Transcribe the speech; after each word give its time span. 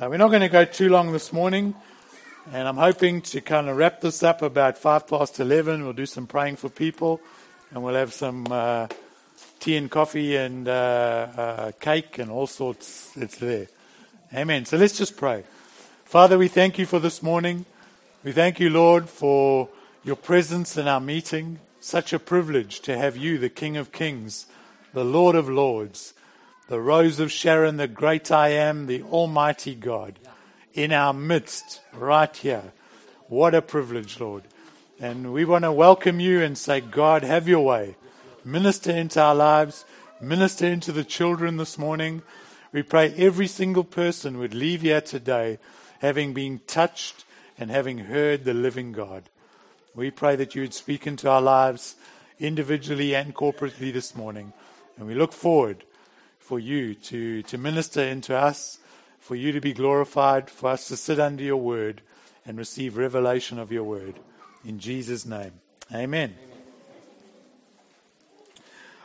Uh, 0.00 0.08
we're 0.08 0.16
not 0.16 0.28
going 0.28 0.40
to 0.40 0.48
go 0.48 0.64
too 0.64 0.88
long 0.88 1.12
this 1.12 1.30
morning, 1.30 1.74
and 2.54 2.66
I'm 2.66 2.78
hoping 2.78 3.20
to 3.20 3.42
kind 3.42 3.68
of 3.68 3.76
wrap 3.76 4.00
this 4.00 4.22
up 4.22 4.40
about 4.40 4.78
five 4.78 5.06
past 5.06 5.38
eleven. 5.38 5.84
We'll 5.84 5.92
do 5.92 6.06
some 6.06 6.26
praying 6.26 6.56
for 6.56 6.70
people, 6.70 7.20
and 7.70 7.84
we'll 7.84 7.96
have 7.96 8.14
some 8.14 8.46
uh, 8.50 8.86
tea 9.58 9.76
and 9.76 9.90
coffee 9.90 10.36
and 10.36 10.66
uh, 10.66 10.70
uh 11.36 11.72
cake 11.80 12.16
and 12.16 12.30
all 12.30 12.46
sorts. 12.46 13.14
It's 13.14 13.36
there. 13.36 13.66
Amen. 14.32 14.64
So 14.64 14.78
let's 14.78 14.96
just 14.96 15.18
pray. 15.18 15.44
Father, 16.06 16.38
we 16.38 16.48
thank 16.48 16.78
you 16.78 16.86
for 16.86 16.98
this 16.98 17.22
morning. 17.22 17.66
We 18.24 18.32
thank 18.32 18.58
you, 18.58 18.70
Lord, 18.70 19.06
for 19.06 19.68
your 20.02 20.16
presence 20.16 20.78
in 20.78 20.88
our 20.88 21.00
meeting. 21.00 21.58
Such 21.78 22.14
a 22.14 22.18
privilege 22.18 22.80
to 22.82 22.96
have 22.96 23.18
you, 23.18 23.36
the 23.36 23.50
King 23.50 23.76
of 23.76 23.92
Kings, 23.92 24.46
the 24.94 25.04
Lord 25.04 25.36
of 25.36 25.50
Lords, 25.50 26.14
the 26.70 26.80
Rose 26.80 27.18
of 27.18 27.32
Sharon, 27.32 27.78
the 27.78 27.88
great 27.88 28.30
I 28.30 28.50
am, 28.50 28.86
the 28.86 29.02
Almighty 29.02 29.74
God, 29.74 30.20
in 30.72 30.92
our 30.92 31.12
midst, 31.12 31.80
right 31.92 32.34
here. 32.36 32.72
What 33.26 33.56
a 33.56 33.60
privilege, 33.60 34.20
Lord. 34.20 34.44
And 35.00 35.32
we 35.32 35.44
want 35.44 35.64
to 35.64 35.72
welcome 35.72 36.20
you 36.20 36.40
and 36.40 36.56
say, 36.56 36.80
God, 36.80 37.24
have 37.24 37.48
your 37.48 37.64
way. 37.64 37.96
Minister 38.44 38.92
into 38.92 39.20
our 39.20 39.34
lives, 39.34 39.84
minister 40.20 40.64
into 40.64 40.92
the 40.92 41.02
children 41.02 41.56
this 41.56 41.76
morning. 41.76 42.22
We 42.70 42.84
pray 42.84 43.14
every 43.16 43.48
single 43.48 43.82
person 43.82 44.38
would 44.38 44.54
leave 44.54 44.82
here 44.82 45.00
today 45.00 45.58
having 45.98 46.34
been 46.34 46.60
touched 46.68 47.24
and 47.58 47.72
having 47.72 47.98
heard 47.98 48.44
the 48.44 48.54
living 48.54 48.92
God. 48.92 49.24
We 49.92 50.12
pray 50.12 50.36
that 50.36 50.54
you 50.54 50.62
would 50.62 50.74
speak 50.74 51.04
into 51.04 51.28
our 51.28 51.42
lives 51.42 51.96
individually 52.38 53.16
and 53.16 53.34
corporately 53.34 53.92
this 53.92 54.14
morning. 54.14 54.52
And 54.96 55.08
we 55.08 55.14
look 55.14 55.32
forward 55.32 55.82
for 56.50 56.58
you 56.58 56.96
to, 56.96 57.44
to 57.44 57.56
minister 57.56 58.02
into 58.02 58.36
us, 58.36 58.80
for 59.20 59.36
you 59.36 59.52
to 59.52 59.60
be 59.60 59.72
glorified, 59.72 60.50
for 60.50 60.70
us 60.70 60.88
to 60.88 60.96
sit 60.96 61.20
under 61.20 61.44
your 61.44 61.56
word 61.56 62.02
and 62.44 62.58
receive 62.58 62.96
revelation 62.96 63.56
of 63.56 63.70
your 63.70 63.84
word. 63.84 64.16
In 64.64 64.80
Jesus' 64.80 65.24
name. 65.24 65.52
Amen. 65.94 66.34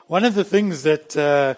One 0.08 0.26
of 0.26 0.34
the 0.34 0.44
things 0.44 0.82
that 0.82 1.16
uh, 1.16 1.54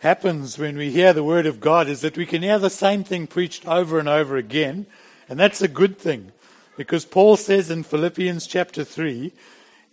happens 0.00 0.58
when 0.58 0.76
we 0.76 0.90
hear 0.90 1.14
the 1.14 1.24
word 1.24 1.46
of 1.46 1.62
God 1.62 1.88
is 1.88 2.02
that 2.02 2.18
we 2.18 2.26
can 2.26 2.42
hear 2.42 2.58
the 2.58 2.68
same 2.68 3.02
thing 3.02 3.26
preached 3.26 3.66
over 3.66 3.98
and 3.98 4.10
over 4.10 4.36
again, 4.36 4.84
and 5.30 5.40
that's 5.40 5.62
a 5.62 5.66
good 5.66 5.96
thing. 5.96 6.32
Because 6.76 7.06
Paul 7.06 7.38
says 7.38 7.70
in 7.70 7.84
Philippians 7.84 8.46
chapter 8.46 8.84
3, 8.84 9.32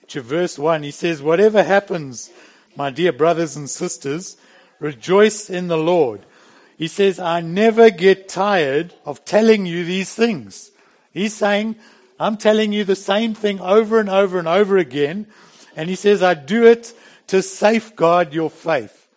to 0.09 0.19
verse 0.19 0.59
1, 0.59 0.83
he 0.83 0.91
says, 0.91 1.21
Whatever 1.21 1.63
happens, 1.63 2.29
my 2.75 2.89
dear 2.89 3.13
brothers 3.13 3.55
and 3.55 3.69
sisters, 3.69 4.35
rejoice 4.79 5.49
in 5.49 5.67
the 5.67 5.77
Lord. 5.77 6.21
He 6.77 6.87
says, 6.87 7.19
I 7.19 7.41
never 7.41 7.89
get 7.89 8.29
tired 8.29 8.93
of 9.05 9.25
telling 9.25 9.65
you 9.65 9.83
these 9.83 10.13
things. 10.13 10.71
He's 11.11 11.33
saying, 11.33 11.75
I'm 12.19 12.37
telling 12.37 12.71
you 12.71 12.83
the 12.83 12.95
same 12.95 13.33
thing 13.33 13.59
over 13.59 13.99
and 13.99 14.09
over 14.09 14.39
and 14.39 14.47
over 14.47 14.77
again. 14.77 15.27
And 15.75 15.89
he 15.89 15.95
says, 15.95 16.23
I 16.23 16.33
do 16.33 16.65
it 16.65 16.93
to 17.27 17.41
safeguard 17.41 18.33
your 18.33 18.49
faith. 18.49 19.07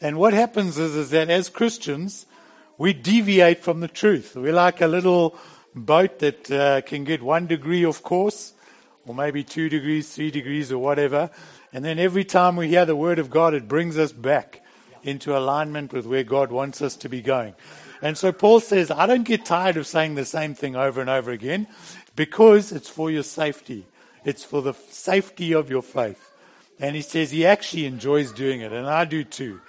And 0.00 0.18
what 0.18 0.32
happens 0.32 0.78
is, 0.78 0.96
is 0.96 1.10
that 1.10 1.28
as 1.28 1.50
Christians, 1.50 2.24
we 2.78 2.94
deviate 2.94 3.60
from 3.60 3.80
the 3.80 3.88
truth. 3.88 4.34
We're 4.34 4.54
like 4.54 4.80
a 4.80 4.86
little 4.86 5.36
boat 5.74 6.20
that 6.20 6.50
uh, 6.50 6.80
can 6.80 7.04
get 7.04 7.22
one 7.22 7.46
degree 7.46 7.84
of 7.84 8.02
course, 8.02 8.54
or 9.06 9.14
maybe 9.14 9.44
two 9.44 9.68
degrees, 9.68 10.14
three 10.14 10.30
degrees, 10.30 10.72
or 10.72 10.78
whatever. 10.78 11.30
And 11.72 11.84
then 11.84 11.98
every 11.98 12.24
time 12.24 12.56
we 12.56 12.68
hear 12.68 12.86
the 12.86 12.96
word 12.96 13.18
of 13.18 13.28
God, 13.28 13.52
it 13.52 13.68
brings 13.68 13.98
us 13.98 14.12
back 14.12 14.62
into 15.02 15.36
alignment 15.36 15.92
with 15.92 16.06
where 16.06 16.24
God 16.24 16.52
wants 16.52 16.82
us 16.82 16.96
to 16.96 17.08
be 17.08 17.22
going. 17.22 17.54
And 18.02 18.16
so 18.16 18.32
Paul 18.32 18.60
says, 18.60 18.90
I 18.90 19.06
don't 19.06 19.24
get 19.24 19.44
tired 19.44 19.76
of 19.76 19.86
saying 19.86 20.14
the 20.14 20.24
same 20.24 20.54
thing 20.54 20.76
over 20.76 21.00
and 21.00 21.10
over 21.10 21.30
again 21.30 21.66
because 22.16 22.72
it's 22.72 22.88
for 22.88 23.10
your 23.10 23.22
safety. 23.22 23.86
It's 24.24 24.44
for 24.44 24.62
the 24.62 24.74
safety 24.90 25.52
of 25.52 25.70
your 25.70 25.82
faith. 25.82 26.30
And 26.78 26.96
he 26.96 27.02
says 27.02 27.30
he 27.30 27.44
actually 27.44 27.84
enjoys 27.84 28.32
doing 28.32 28.62
it, 28.62 28.72
and 28.72 28.86
I 28.86 29.04
do 29.04 29.22
too. 29.22 29.60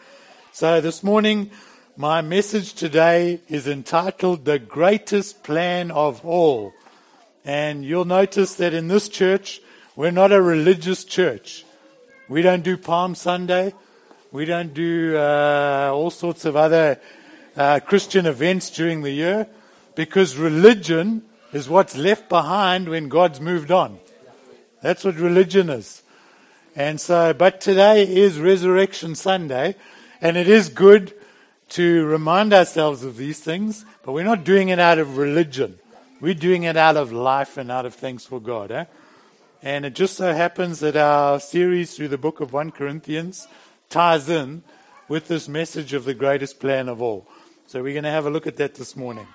So 0.53 0.79
this 0.79 1.03
morning, 1.03 1.51
my 1.97 2.21
message 2.21 2.73
today 2.73 3.41
is 3.49 3.67
entitled 3.67 4.45
The 4.45 4.59
Greatest 4.59 5.43
Plan 5.43 5.91
of 5.91 6.25
All. 6.25 6.73
And 7.43 7.83
you'll 7.83 8.05
notice 8.05 8.55
that 8.55 8.73
in 8.73 8.87
this 8.87 9.09
church, 9.09 9.61
we're 9.95 10.11
not 10.11 10.31
a 10.31 10.41
religious 10.41 11.03
church. 11.03 11.65
We 12.29 12.41
don't 12.41 12.63
do 12.63 12.77
Palm 12.77 13.13
Sunday. 13.13 13.73
We 14.33 14.45
don't 14.45 14.73
do 14.73 15.17
uh, 15.17 15.91
all 15.93 16.09
sorts 16.09 16.45
of 16.45 16.55
other 16.55 17.01
uh, 17.57 17.81
Christian 17.81 18.25
events 18.25 18.69
during 18.69 19.01
the 19.01 19.11
year 19.11 19.45
because 19.93 20.37
religion 20.37 21.23
is 21.51 21.67
what's 21.67 21.97
left 21.97 22.29
behind 22.29 22.87
when 22.87 23.09
God's 23.09 23.41
moved 23.41 23.71
on. 23.71 23.99
That's 24.81 25.03
what 25.03 25.15
religion 25.15 25.69
is. 25.69 26.01
And 26.77 27.01
so, 27.01 27.33
but 27.33 27.59
today 27.59 28.07
is 28.07 28.39
Resurrection 28.39 29.15
Sunday, 29.15 29.75
and 30.21 30.37
it 30.37 30.47
is 30.47 30.69
good 30.69 31.13
to 31.71 32.05
remind 32.05 32.53
ourselves 32.53 33.03
of 33.03 33.17
these 33.17 33.41
things, 33.41 33.83
but 34.01 34.13
we're 34.13 34.23
not 34.23 34.45
doing 34.45 34.69
it 34.69 34.79
out 34.79 34.97
of 34.97 35.17
religion. 35.17 35.77
We're 36.21 36.35
doing 36.35 36.63
it 36.63 36.77
out 36.77 36.95
of 36.95 37.11
life 37.11 37.57
and 37.57 37.69
out 37.69 37.85
of 37.85 37.95
thanks 37.95 38.25
for 38.25 38.39
God. 38.39 38.71
Eh? 38.71 38.85
And 39.61 39.85
it 39.85 39.93
just 39.93 40.15
so 40.15 40.33
happens 40.33 40.79
that 40.79 40.95
our 40.95 41.37
series 41.41 41.97
through 41.97 42.07
the 42.07 42.17
book 42.17 42.39
of 42.39 42.53
1 42.53 42.71
Corinthians 42.71 43.45
ties 43.91 44.29
in 44.29 44.63
with 45.07 45.27
this 45.27 45.47
message 45.47 45.93
of 45.93 46.05
the 46.05 46.13
greatest 46.13 46.59
plan 46.59 46.89
of 46.89 47.01
all. 47.01 47.27
So 47.67 47.83
we're 47.83 47.93
going 47.93 48.05
to 48.05 48.09
have 48.09 48.25
a 48.25 48.29
look 48.31 48.47
at 48.47 48.57
that 48.57 48.75
this 48.75 48.95
morning. 48.95 49.27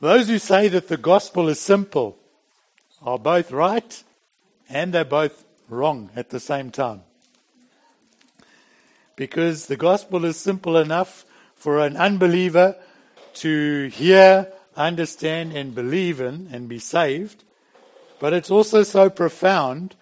Those 0.00 0.28
who 0.28 0.38
say 0.38 0.68
that 0.68 0.88
the 0.88 0.96
gospel 0.96 1.48
is 1.48 1.60
simple 1.60 2.18
are 3.02 3.18
both 3.18 3.52
right 3.52 4.02
and 4.68 4.92
they're 4.92 5.04
both 5.04 5.44
wrong 5.68 6.10
at 6.16 6.30
the 6.30 6.40
same 6.40 6.70
time 6.70 7.02
because 9.16 9.66
the 9.66 9.76
gospel 9.76 10.24
is 10.24 10.36
simple 10.36 10.76
enough 10.76 11.24
for 11.54 11.78
an 11.78 11.96
unbeliever 11.96 12.76
to 13.34 13.86
hear, 13.88 14.52
understand, 14.76 15.52
and 15.52 15.74
believe 15.74 16.20
in 16.20 16.48
and 16.50 16.68
be 16.68 16.78
saved. 16.78 17.44
But 18.18 18.32
it's 18.32 18.50
also 18.50 18.82
so 18.82 19.10
profound 19.10 19.94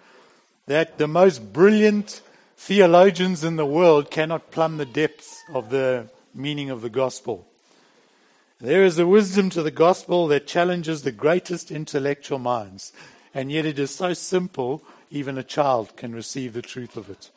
that 0.66 0.99
the 0.99 1.09
most 1.09 1.53
brilliant 1.53 2.22
theologians 2.60 3.43
in 3.43 3.56
the 3.56 3.65
world 3.65 4.10
cannot 4.10 4.50
plumb 4.50 4.76
the 4.76 4.84
depths 4.84 5.43
of 5.54 5.71
the 5.71 6.06
meaning 6.34 6.69
of 6.69 6.82
the 6.82 6.91
gospel. 6.91 7.47
There 8.60 8.84
is 8.84 8.98
a 8.98 9.06
wisdom 9.06 9.48
to 9.50 9.62
the 9.62 9.71
gospel 9.71 10.26
that 10.26 10.47
challenges 10.47 11.00
the 11.00 11.10
greatest 11.10 11.70
intellectual 11.70 12.38
minds, 12.38 12.93
and 13.32 13.50
yet 13.50 13.65
it 13.65 13.78
is 13.78 13.94
so 13.94 14.12
simple, 14.12 14.82
even 15.10 15.38
a 15.38 15.43
child 15.43 15.97
can 15.97 16.15
receive 16.15 16.53
the 16.53 16.60
truth 16.60 16.99
of 16.99 17.09
it. 17.09 17.31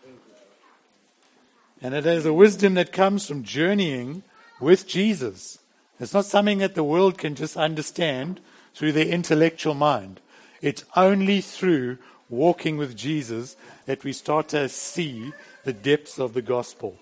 And 1.81 1.93
it 1.93 2.05
is 2.05 2.25
a 2.25 2.33
wisdom 2.33 2.73
that 2.73 2.91
comes 2.91 3.25
from 3.25 3.43
journeying 3.43 4.23
with 4.59 4.85
Jesus. 4.85 5.57
It's 6.01 6.13
not 6.13 6.25
something 6.25 6.57
that 6.57 6.75
the 6.75 6.83
world 6.83 7.17
can 7.17 7.35
just 7.35 7.55
understand 7.55 8.41
through 8.75 8.91
their 8.91 9.07
intellectual 9.07 9.73
mind. 9.73 10.19
It's 10.61 10.83
only 10.97 11.39
through 11.39 11.99
walking 12.29 12.77
with 12.77 12.95
Jesus 12.95 13.55
that 13.85 14.03
we 14.03 14.13
start 14.13 14.49
to 14.49 14.69
see 14.69 15.33
the 15.63 15.73
depths 15.73 16.19
of 16.19 16.33
the 16.33 16.41
gospel. 16.41 16.97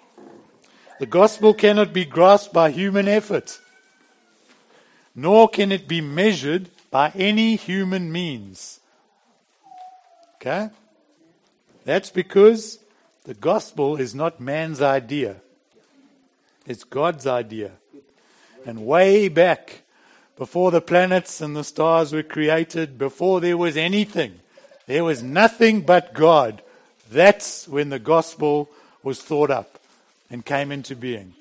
The 1.00 1.06
gospel 1.06 1.54
cannot 1.54 1.94
be 1.94 2.06
grasped 2.06 2.54
by 2.54 2.70
human 2.70 3.08
effort, 3.08 3.60
nor 5.16 5.50
can 5.50 5.72
it 5.72 5.88
be 5.88 6.02
measured 6.02 6.70
by 6.92 7.12
any 7.16 7.56
human 7.56 8.12
means. 8.12 8.80
Okay? 10.36 10.70
That's 11.86 12.12
because 12.12 12.80
the 13.24 13.34
gospel 13.34 13.98
is 13.98 14.14
not 14.14 14.40
man's 14.40 14.82
idea, 14.82 15.38
it's 16.68 16.84
God's 16.84 17.26
idea. 17.26 17.72
And 18.66 18.86
way 18.86 19.28
back, 19.28 19.82
before 20.38 20.70
the 20.70 20.82
planets 20.82 21.42
and 21.42 21.56
the 21.56 21.64
stars 21.64 22.14
were 22.14 22.22
created, 22.22 22.98
before 22.98 23.42
there 23.42 23.58
was 23.58 23.76
anything, 23.76 24.40
there 24.88 25.04
was 25.04 25.24
nothing 25.24 25.82
but 25.82 26.14
God. 26.14 26.62
That's 27.12 27.68
when 27.68 27.90
the 27.90 28.00
gospel 28.00 28.70
was 29.04 29.22
thought 29.22 29.52
up 29.52 29.80
and 30.30 30.46
came 30.46 30.72
into 30.72 30.96
being. 30.96 31.34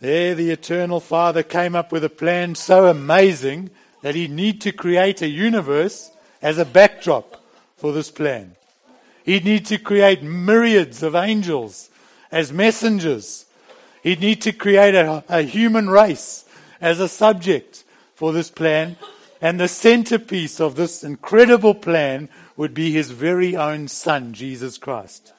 There, 0.00 0.34
the 0.34 0.50
eternal 0.50 1.00
Father 1.00 1.42
came 1.42 1.74
up 1.74 1.90
with 1.90 2.04
a 2.04 2.10
plan 2.10 2.54
so 2.54 2.86
amazing 2.86 3.70
that 4.02 4.14
he'd 4.14 4.30
need 4.30 4.60
to 4.60 4.72
create 4.72 5.22
a 5.22 5.28
universe 5.28 6.10
as 6.42 6.58
a 6.58 6.64
backdrop 6.64 7.42
for 7.76 7.92
this 7.92 8.10
plan. 8.10 8.56
He'd 9.24 9.44
need 9.44 9.66
to 9.66 9.78
create 9.78 10.22
myriads 10.22 11.02
of 11.02 11.14
angels 11.14 11.90
as 12.30 12.52
messengers. 12.52 13.46
He'd 14.02 14.20
need 14.20 14.42
to 14.42 14.52
create 14.52 14.94
a, 14.94 15.24
a 15.28 15.42
human 15.42 15.88
race 15.90 16.44
as 16.80 17.00
a 17.00 17.08
subject 17.08 17.82
for 18.14 18.32
this 18.32 18.50
plan. 18.50 18.96
And 19.40 19.60
the 19.60 19.68
centerpiece 19.68 20.60
of 20.60 20.76
this 20.76 21.04
incredible 21.04 21.74
plan 21.74 22.28
would 22.56 22.72
be 22.72 22.90
his 22.90 23.10
very 23.10 23.56
own 23.56 23.88
son, 23.88 24.32
Jesus 24.32 24.78
Christ. 24.78 25.32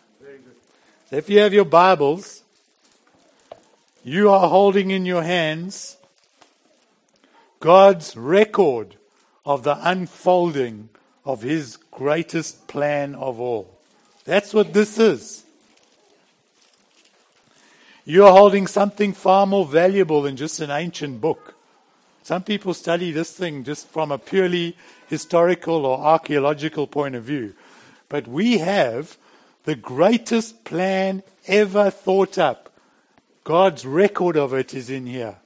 So 1.10 1.16
if 1.16 1.30
you 1.30 1.40
have 1.40 1.54
your 1.54 1.66
Bibles, 1.66 2.44
you 4.04 4.30
are 4.30 4.50
holding 4.50 4.92
in 4.92 5.06
your 5.06 5.24
hands 5.24 5.98
God's 7.60 8.16
record 8.16 8.96
of 9.46 9.64
the 9.64 9.78
unfolding 9.82 10.90
of 11.26 11.42
His 11.42 11.78
greatest 11.92 12.68
plan 12.68 13.16
of 13.16 13.40
all. 13.40 13.78
That's 14.26 14.54
what 14.54 14.74
this 14.74 14.98
is. 14.98 15.44
You're 18.06 18.32
holding 18.32 18.68
something 18.68 19.14
far 19.14 19.46
more 19.46 19.66
valuable 19.66 20.22
than 20.22 20.38
just 20.38 20.62
an 20.62 20.72
ancient 20.72 21.20
book. 21.20 21.56
Some 22.28 22.44
people 22.44 22.74
study 22.74 23.12
this 23.12 23.32
thing 23.32 23.64
just 23.64 23.88
from 23.88 24.12
a 24.12 24.18
purely 24.18 24.76
historical 25.08 25.86
or 25.86 25.98
archaeological 25.98 26.86
point 26.86 27.16
of 27.16 27.24
view. 27.24 27.54
But 28.10 28.28
we 28.28 28.58
have 28.58 29.16
the 29.64 29.76
greatest 29.78 30.66
plan 30.66 31.24
ever 31.48 31.90
thought 31.90 32.38
up. 32.38 32.70
God's 33.46 33.86
record 33.86 34.36
of 34.36 34.54
it 34.54 34.74
is 34.74 34.90
in 34.90 35.06
here. 35.06 35.38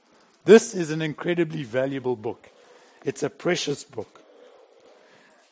This 0.44 0.74
is 0.74 0.90
an 0.90 1.02
incredibly 1.02 1.62
valuable 1.62 2.16
book. 2.16 2.50
It's 3.04 3.22
a 3.22 3.30
precious 3.30 3.84
book. 3.84 4.20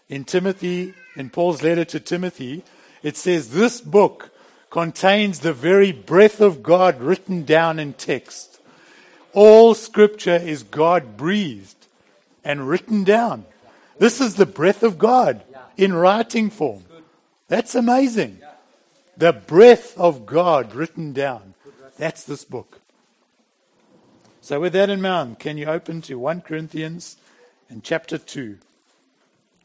In 0.08 0.24
Timothy, 0.24 0.94
in 1.14 1.30
Paul's 1.30 1.62
letter 1.62 1.84
to 1.84 2.00
Timothy, 2.00 2.64
it 3.04 3.16
says 3.16 3.50
this 3.50 3.80
book 3.80 4.30
contains 4.68 5.38
the 5.38 5.52
very 5.52 5.92
breath 5.92 6.40
of 6.40 6.64
God 6.64 7.00
written 7.00 7.44
down 7.44 7.78
in 7.78 7.92
text. 7.92 8.49
All 9.32 9.74
scripture 9.74 10.36
is 10.36 10.62
God 10.62 11.16
breathed 11.16 11.86
and 12.44 12.68
written 12.68 13.04
down. 13.04 13.44
This 13.98 14.20
is 14.20 14.34
the 14.34 14.46
breath 14.46 14.82
of 14.82 14.98
God 14.98 15.42
in 15.76 15.92
writing 15.92 16.50
form. 16.50 16.84
That's 17.48 17.74
amazing. 17.74 18.40
The 19.16 19.32
breath 19.32 19.96
of 19.98 20.26
God 20.26 20.74
written 20.74 21.12
down. 21.12 21.54
That's 21.98 22.24
this 22.24 22.44
book. 22.44 22.80
So, 24.40 24.58
with 24.58 24.72
that 24.72 24.88
in 24.88 25.02
mind, 25.02 25.38
can 25.38 25.58
you 25.58 25.66
open 25.66 26.00
to 26.02 26.18
1 26.18 26.40
Corinthians 26.40 27.18
and 27.68 27.84
chapter 27.84 28.16
2, 28.16 28.56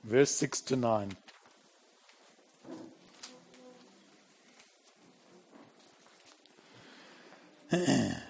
verse 0.03 0.31
6 0.31 0.61
to 0.61 0.75
9? 0.75 1.15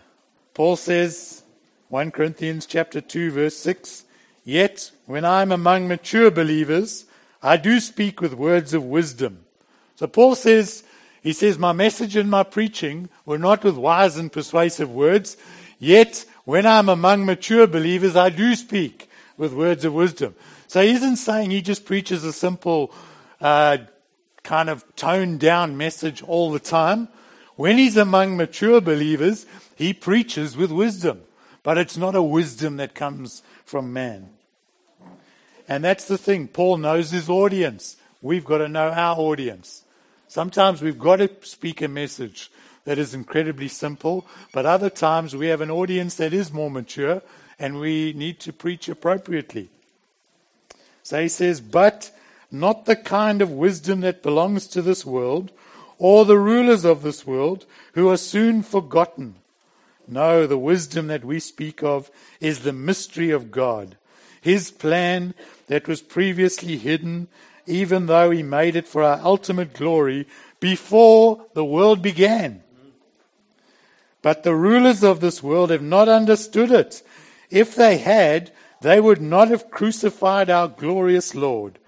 Paul 0.56 0.78
says, 0.78 1.44
1 1.90 2.12
Corinthians 2.12 2.66
chapter 2.66 3.02
2 3.02 3.30
verse 3.31 3.57
6, 3.57 4.06
Yet 4.46 4.90
when 5.06 5.25
I 5.25 5.42
am 5.42 5.52
among 5.52 5.90
mature 5.90 6.31
believers, 6.31 7.06
I 7.44 7.57
do 7.57 7.81
speak 7.81 8.22
with 8.22 8.34
words 8.34 8.74
of 8.74 8.86
wisdom. 8.86 9.44
So 9.98 10.07
Paul 10.07 10.34
says, 10.34 10.84
he 11.22 11.34
says, 11.34 11.60
my 11.60 11.74
message 11.74 12.16
and 12.16 12.31
my 12.31 12.44
preaching 12.44 13.10
were 13.25 13.38
not 13.38 13.66
with 13.66 13.75
wise 13.75 14.16
and 14.16 14.31
persuasive 14.31 14.90
words, 14.90 15.36
yet 15.78 16.24
when 16.46 16.66
I'm 16.66 16.88
among 16.88 17.25
mature 17.25 17.68
believers, 17.68 18.16
I 18.16 18.30
do 18.30 18.56
speak 18.56 19.10
with 19.36 19.51
words 19.51 19.84
of 19.84 19.94
wisdom. 19.94 20.36
So 20.68 20.81
he 20.81 20.92
isn't 20.92 21.18
saying 21.18 21.51
he 21.51 21.62
just 21.62 21.84
preaches 21.84 22.24
a 22.24 22.31
simple, 22.31 22.94
uh, 23.42 23.80
kind 24.44 24.69
of 24.69 24.86
toned 24.96 25.42
down 25.42 25.75
message 25.75 26.24
all 26.24 26.50
the 26.50 26.60
time. 26.60 27.10
When 27.56 27.78
he's 27.78 27.98
among 27.98 28.36
mature 28.36 28.81
believers, 28.81 29.46
he 29.75 29.94
preaches 29.94 30.57
with 30.57 30.72
wisdom, 30.72 31.22
but 31.63 31.78
it's 31.78 31.98
not 31.98 32.16
a 32.16 32.22
wisdom 32.22 32.78
that 32.78 32.96
comes 32.96 33.44
from 33.63 33.94
man. 33.94 34.30
And 35.68 35.84
that's 35.84 36.06
the 36.06 36.18
thing. 36.18 36.48
Paul 36.48 36.78
knows 36.78 37.12
his 37.12 37.30
audience. 37.30 37.98
We've 38.22 38.46
got 38.46 38.60
to 38.60 38.68
know 38.68 38.90
our 38.90 39.18
audience. 39.18 39.84
Sometimes 40.28 40.81
we've 40.81 41.00
got 41.00 41.18
to 41.18 41.30
speak 41.42 41.81
a 41.81 41.88
message 41.88 42.52
that 42.84 43.00
is 43.00 43.13
incredibly 43.13 43.68
simple, 43.68 44.28
but 44.51 44.66
other 44.66 44.90
times 44.90 45.36
we 45.36 45.48
have 45.48 45.62
an 45.62 45.72
audience 45.72 46.16
that 46.16 46.34
is 46.34 46.54
more 46.54 46.69
mature 46.69 47.22
and 47.58 47.80
we 47.80 48.13
need 48.13 48.40
to 48.42 48.54
preach 48.54 48.90
appropriately. 48.90 49.69
So 51.04 51.22
he 51.22 51.30
says, 51.30 51.62
but 51.62 52.12
not 52.51 52.86
the 52.86 52.96
kind 52.96 53.42
of 53.42 53.51
wisdom 53.51 54.01
that 54.01 54.24
belongs 54.24 54.68
to 54.68 54.81
this 54.81 55.06
world 55.06 55.51
or 55.97 56.25
the 56.25 56.38
rulers 56.38 56.86
of 56.86 57.01
this 57.03 57.25
world 57.25 57.65
who 57.94 58.09
are 58.09 58.18
soon 58.18 58.62
forgotten. 58.63 59.36
No, 60.07 60.45
the 60.45 60.57
wisdom 60.57 61.07
that 61.07 61.25
we 61.25 61.39
speak 61.39 61.81
of 61.83 62.12
is 62.39 62.59
the 62.59 62.74
mystery 62.74 63.31
of 63.31 63.51
God, 63.51 63.97
His 64.42 64.71
plan 64.71 65.33
that 65.68 65.88
was 65.88 66.01
previously 66.01 66.77
hidden, 66.77 67.27
even 67.65 68.06
though 68.06 68.30
He 68.30 68.44
made 68.44 68.75
it 68.75 68.88
for 68.88 69.01
our 69.03 69.19
ultimate 69.24 69.74
glory 69.74 70.27
before 70.59 71.45
the 71.53 71.65
world 71.65 72.01
began. 72.01 72.62
But 74.21 74.44
the 74.44 74.56
rulers 74.56 75.03
of 75.03 75.19
this 75.19 75.44
world 75.44 75.69
have 75.69 75.83
not 75.83 76.09
understood 76.09 76.71
it. 76.71 77.03
If 77.50 77.75
they 77.75 77.98
had, 77.98 78.51
they 78.81 79.00
would 79.00 79.21
not 79.21 79.50
have 79.50 79.69
crucified 79.69 80.50
our 80.50 80.68
glorious 80.68 81.36
Lord. 81.36 81.80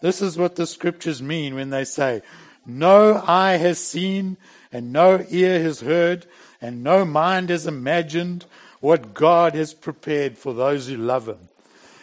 This 0.00 0.20
is 0.20 0.36
what 0.36 0.56
the 0.56 0.66
scriptures 0.66 1.22
mean 1.22 1.54
when 1.54 1.70
they 1.70 1.84
say, 1.84 2.22
No 2.66 3.22
eye 3.26 3.56
has 3.56 3.78
seen, 3.78 4.36
and 4.72 4.92
no 4.92 5.24
ear 5.30 5.62
has 5.62 5.80
heard, 5.80 6.26
and 6.60 6.82
no 6.82 7.04
mind 7.04 7.50
has 7.50 7.66
imagined 7.66 8.44
what 8.80 9.14
God 9.14 9.54
has 9.54 9.72
prepared 9.72 10.36
for 10.36 10.52
those 10.52 10.88
who 10.88 10.96
love 10.96 11.28
Him. 11.28 11.38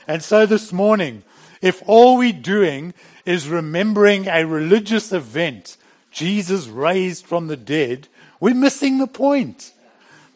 And 0.08 0.24
so 0.24 0.46
this 0.46 0.74
morning, 0.74 1.24
if 1.62 1.82
all 1.86 2.18
we're 2.18 2.34
doing 2.34 2.94
is 3.26 3.48
remembering 3.48 4.28
a 4.28 4.46
religious 4.46 5.12
event, 5.12 5.78
Jesus 6.12 6.68
raised 6.68 7.26
from 7.26 7.48
the 7.48 7.58
dead, 7.58 8.08
we're 8.40 8.54
missing 8.54 8.98
the 8.98 9.08
point. 9.08 9.72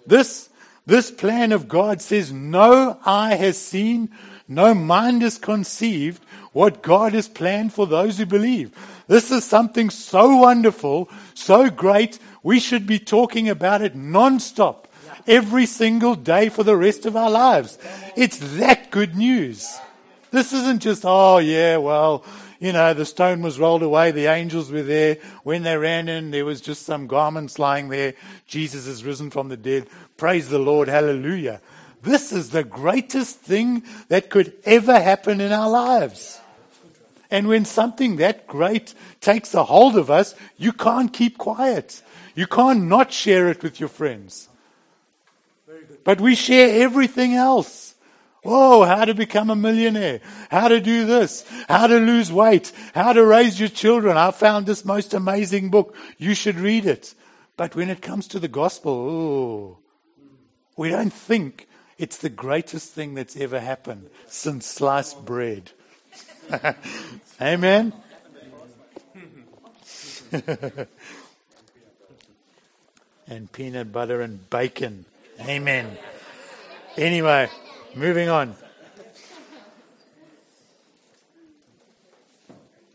This, 0.06 0.50
this 0.86 1.12
plan 1.12 1.52
of 1.52 1.68
God 1.68 2.02
says 2.02 2.32
no 2.32 2.98
eye 3.06 3.36
has 3.36 3.58
seen, 3.58 4.10
no 4.48 4.74
mind 4.74 5.22
has 5.22 5.38
conceived 5.38 6.24
what 6.54 6.82
God 6.82 7.14
has 7.14 7.28
planned 7.28 7.74
for 7.74 7.86
those 7.86 8.18
who 8.18 8.26
believe. 8.26 8.74
This 9.08 9.32
is 9.32 9.46
something 9.46 9.90
so 9.90 10.36
wonderful, 10.38 11.10
so 11.34 11.70
great, 11.70 12.20
we 12.44 12.60
should 12.60 12.86
be 12.86 13.00
talking 13.00 13.50
about 13.50 13.82
it 13.82 13.96
non-stop 13.96 14.88
every 15.26 15.66
single 15.66 16.16
day 16.16 16.50
for 16.50 16.64
the 16.64 16.78
rest 16.78 17.06
of 17.06 17.16
our 17.16 17.30
lives. 17.30 17.78
It's 18.16 18.38
that 18.58 18.92
good 18.92 19.16
news. 19.16 19.78
This 20.32 20.54
isn't 20.54 20.82
just, 20.82 21.04
oh 21.06 21.38
yeah, 21.38 21.78
well, 21.78 22.26
you 22.60 22.74
know, 22.74 22.94
the 22.94 23.06
stone 23.06 23.42
was 23.42 23.60
rolled 23.60 23.84
away, 23.84 24.12
the 24.12 24.26
angels 24.26 24.72
were 24.72 24.84
there. 24.84 25.18
When 25.44 25.64
they 25.64 25.78
ran 25.78 26.10
in, 26.10 26.32
there 26.32 26.46
was 26.46 26.60
just 26.60 26.84
some 26.84 27.08
garments 27.08 27.60
lying 27.60 27.90
there. 27.90 28.14
Jesus 28.46 28.88
has 28.88 29.06
risen 29.06 29.30
from 29.30 29.50
the 29.50 29.58
dead. 29.58 29.88
Praise 30.18 30.50
the 30.50 30.60
Lord, 30.60 30.88
hallelujah. 30.88 31.62
This 32.02 32.32
is 32.32 32.50
the 32.50 32.64
greatest 32.64 33.40
thing 33.40 33.84
that 34.10 34.30
could 34.30 34.54
ever 34.66 35.00
happen 35.00 35.40
in 35.40 35.52
our 35.52 35.70
lives. 35.70 36.40
And 37.30 37.48
when 37.48 37.66
something 37.66 38.18
that 38.18 38.48
great 38.48 38.94
takes 39.20 39.54
a 39.54 39.64
hold 39.66 39.98
of 39.98 40.10
us, 40.10 40.36
you 40.58 40.72
can't 40.72 41.12
keep 41.12 41.38
quiet. 41.38 42.02
You 42.36 42.48
can't 42.48 42.84
not 42.84 43.12
share 43.12 43.50
it 43.50 43.64
with 43.64 43.80
your 43.80 43.90
friends. 43.90 44.48
But 46.04 46.22
we 46.22 46.36
share 46.36 46.84
everything 46.84 47.34
else. 47.34 47.96
Oh, 48.46 48.86
how 48.86 49.04
to 49.04 49.14
become 49.14 49.50
a 49.50 49.58
millionaire, 49.58 50.22
how 50.50 50.70
to 50.70 50.80
do 50.80 51.06
this, 51.06 51.44
how 51.68 51.88
to 51.88 51.98
lose 51.98 52.32
weight, 52.32 52.72
how 52.94 53.12
to 53.12 53.26
raise 53.26 53.60
your 53.60 53.68
children. 53.68 54.16
I 54.16 54.32
found 54.32 54.66
this 54.66 54.86
most 54.86 55.14
amazing 55.14 55.70
book. 55.70 55.96
You 56.18 56.34
should 56.34 56.56
read 56.56 56.86
it. 56.86 57.14
But 57.58 57.76
when 57.76 57.90
it 57.90 58.02
comes 58.02 58.28
to 58.30 58.40
the 58.40 58.48
gospel, 58.48 58.92
oh, 58.94 59.78
we 60.78 60.90
don't 60.90 61.12
think 61.12 61.68
it's 61.98 62.18
the 62.20 62.30
greatest 62.30 62.94
thing 62.94 63.16
that's 63.16 63.36
ever 63.36 63.60
happened 63.60 64.10
since 64.28 64.66
sliced 64.66 65.26
bread. 65.26 65.72
Amen. 67.42 67.94
and 73.28 73.52
peanut 73.52 73.92
butter 73.92 74.22
and 74.22 74.50
bacon. 74.50 75.06
Amen. 75.42 75.98
Anyway, 76.98 77.50
moving 77.96 78.30
on. 78.30 78.56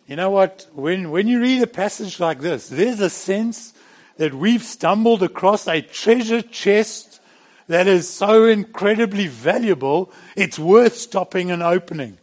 You 0.07 0.17
know 0.17 0.31
what? 0.31 0.67
When, 0.75 1.11
when 1.11 1.29
you 1.29 1.41
read 1.41 1.63
a 1.63 1.67
passage 1.67 2.21
like 2.21 2.41
this, 2.41 2.69
there's 2.69 3.01
a 3.01 3.11
sense 3.11 3.73
that 4.17 4.35
we've 4.35 4.63
stumbled 4.63 5.23
across 5.23 5.67
a 5.67 5.81
treasure 5.81 6.43
chest 6.43 7.21
that 7.69 7.87
is 7.87 8.09
so 8.09 8.45
incredibly 8.45 9.27
valuable, 9.27 10.13
it's 10.37 10.59
worth 10.59 10.97
stopping 10.97 11.51
and 11.51 11.63
opening. 11.63 12.19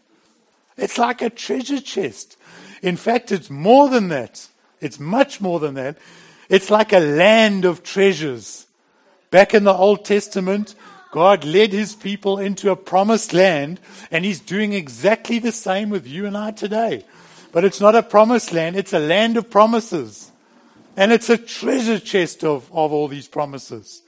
It's 0.80 0.98
like 0.98 1.22
a 1.22 1.30
treasure 1.30 1.82
chest. 1.82 2.38
In 2.82 2.96
fact, 2.96 3.32
it's 3.32 3.50
more 3.50 3.90
than 3.90 4.08
that. 4.10 4.48
It's 4.80 5.00
much 5.00 5.42
more 5.42 5.60
than 5.60 5.76
that. 5.76 5.98
It's 6.48 6.70
like 6.70 6.94
a 6.94 7.00
land 7.00 7.66
of 7.66 7.84
treasures. 7.84 8.66
Back 9.30 9.54
in 9.54 9.66
the 9.66 9.74
Old 9.74 10.06
Testament, 10.06 10.76
God 11.12 11.44
led 11.44 11.74
his 11.74 11.96
people 11.96 12.40
into 12.40 12.72
a 12.72 12.76
promised 12.76 13.34
land, 13.34 13.80
and 14.10 14.24
he's 14.24 14.40
doing 14.40 14.74
exactly 14.74 15.40
the 15.40 15.52
same 15.52 15.90
with 15.90 16.08
you 16.08 16.26
and 16.26 16.38
I 16.38 16.52
today. 16.52 17.04
But 17.52 17.66
it's 17.66 17.82
not 17.82 17.96
a 17.96 18.04
promised 18.04 18.54
land, 18.54 18.76
it's 18.76 18.94
a 18.94 19.00
land 19.00 19.38
of 19.38 19.50
promises. 19.50 20.32
And 20.96 21.12
it's 21.12 21.30
a 21.30 21.38
treasure 21.38 22.00
chest 22.00 22.44
of, 22.44 22.70
of 22.72 22.92
all 22.92 23.08
these 23.08 23.28
promises. 23.28 24.02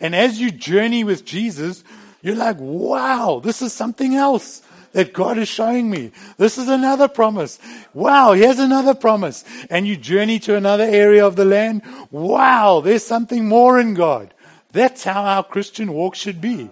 And 0.00 0.14
as 0.14 0.40
you 0.40 0.50
journey 0.50 1.04
with 1.04 1.24
Jesus, 1.24 1.84
you're 2.22 2.36
like, 2.36 2.56
wow, 2.58 3.40
this 3.42 3.62
is 3.62 3.72
something 3.72 4.14
else 4.14 4.62
that 4.92 5.12
God 5.12 5.38
is 5.38 5.48
showing 5.48 5.90
me. 5.90 6.12
This 6.36 6.58
is 6.58 6.68
another 6.68 7.08
promise. 7.08 7.58
Wow, 7.94 8.32
here's 8.32 8.58
another 8.58 8.94
promise. 8.94 9.44
And 9.68 9.86
you 9.86 9.96
journey 9.96 10.38
to 10.40 10.56
another 10.56 10.84
area 10.84 11.26
of 11.26 11.36
the 11.36 11.44
land. 11.44 11.82
Wow, 12.10 12.80
there's 12.80 13.04
something 13.04 13.48
more 13.48 13.78
in 13.78 13.94
God. 13.94 14.34
That's 14.72 15.04
how 15.04 15.24
our 15.24 15.44
Christian 15.44 15.92
walk 15.92 16.14
should 16.14 16.40
be. 16.40 16.70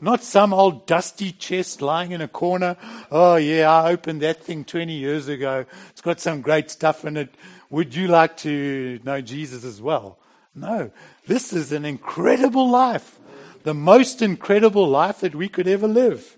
Not 0.00 0.22
some 0.22 0.54
old 0.54 0.86
dusty 0.86 1.32
chest 1.32 1.82
lying 1.82 2.12
in 2.12 2.20
a 2.20 2.28
corner. 2.28 2.76
Oh, 3.10 3.36
yeah, 3.36 3.70
I 3.70 3.90
opened 3.90 4.22
that 4.22 4.44
thing 4.44 4.64
20 4.64 4.92
years 4.92 5.26
ago. 5.26 5.66
It's 5.90 6.00
got 6.00 6.20
some 6.20 6.40
great 6.40 6.70
stuff 6.70 7.04
in 7.04 7.16
it. 7.16 7.34
Would 7.70 7.94
you 7.94 8.06
like 8.06 8.36
to 8.38 9.00
know 9.04 9.20
Jesus 9.20 9.64
as 9.64 9.82
well? 9.82 10.18
No. 10.54 10.90
This 11.26 11.52
is 11.52 11.72
an 11.72 11.84
incredible 11.84 12.68
life. 12.70 13.18
The 13.64 13.74
most 13.74 14.22
incredible 14.22 14.88
life 14.88 15.20
that 15.20 15.34
we 15.34 15.48
could 15.48 15.66
ever 15.66 15.88
live. 15.88 16.37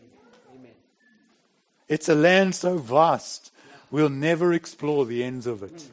It's 1.91 2.09
a 2.09 2.15
land 2.15 2.55
so 2.55 2.79
vast, 2.79 3.51
we'll 3.91 4.09
never 4.09 4.53
explore 4.53 5.05
the 5.05 5.25
ends 5.25 5.45
of 5.45 5.65
it. 5.65 5.91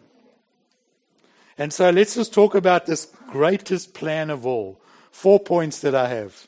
And 1.57 1.73
so 1.73 1.89
let's 1.89 2.13
just 2.13 2.35
talk 2.35 2.53
about 2.53 2.85
this 2.85 3.07
greatest 3.31 3.95
plan 3.95 4.29
of 4.29 4.45
all. 4.45 4.79
Four 5.09 5.39
points 5.39 5.79
that 5.79 5.95
I 5.95 6.09
have. 6.09 6.47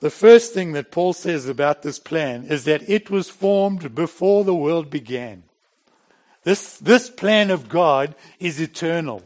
The 0.00 0.10
first 0.10 0.52
thing 0.52 0.72
that 0.72 0.90
Paul 0.90 1.14
says 1.14 1.48
about 1.48 1.80
this 1.82 1.98
plan 1.98 2.44
is 2.44 2.64
that 2.64 2.86
it 2.86 3.08
was 3.08 3.30
formed 3.30 3.94
before 3.94 4.44
the 4.44 4.54
world 4.54 4.90
began. 4.90 5.44
This, 6.44 6.76
this 6.76 7.08
plan 7.08 7.50
of 7.50 7.70
God 7.70 8.14
is 8.38 8.60
eternal. 8.60 9.22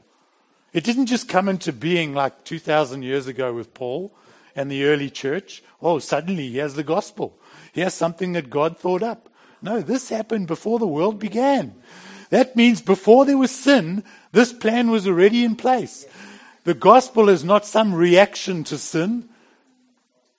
It 0.72 0.84
didn't 0.84 1.06
just 1.06 1.28
come 1.28 1.48
into 1.48 1.72
being 1.72 2.14
like 2.14 2.44
2,000 2.44 3.02
years 3.02 3.26
ago 3.26 3.52
with 3.52 3.74
Paul 3.74 4.14
and 4.54 4.70
the 4.70 4.84
early 4.84 5.10
church. 5.10 5.62
Oh, 5.80 5.98
suddenly 5.98 6.48
he 6.48 6.58
has 6.58 6.74
the 6.74 6.82
gospel. 6.82 7.38
He 7.72 7.80
has 7.80 7.94
something 7.94 8.32
that 8.32 8.50
God 8.50 8.78
thought 8.78 9.02
up. 9.02 9.28
No, 9.62 9.80
this 9.80 10.08
happened 10.08 10.46
before 10.46 10.78
the 10.78 10.86
world 10.86 11.18
began. 11.18 11.74
That 12.30 12.56
means 12.56 12.80
before 12.80 13.24
there 13.24 13.38
was 13.38 13.50
sin, 13.50 14.04
this 14.32 14.52
plan 14.52 14.90
was 14.90 15.06
already 15.06 15.44
in 15.44 15.56
place. 15.56 16.06
The 16.64 16.74
gospel 16.74 17.28
is 17.28 17.44
not 17.44 17.66
some 17.66 17.94
reaction 17.94 18.64
to 18.64 18.78
sin. 18.78 19.28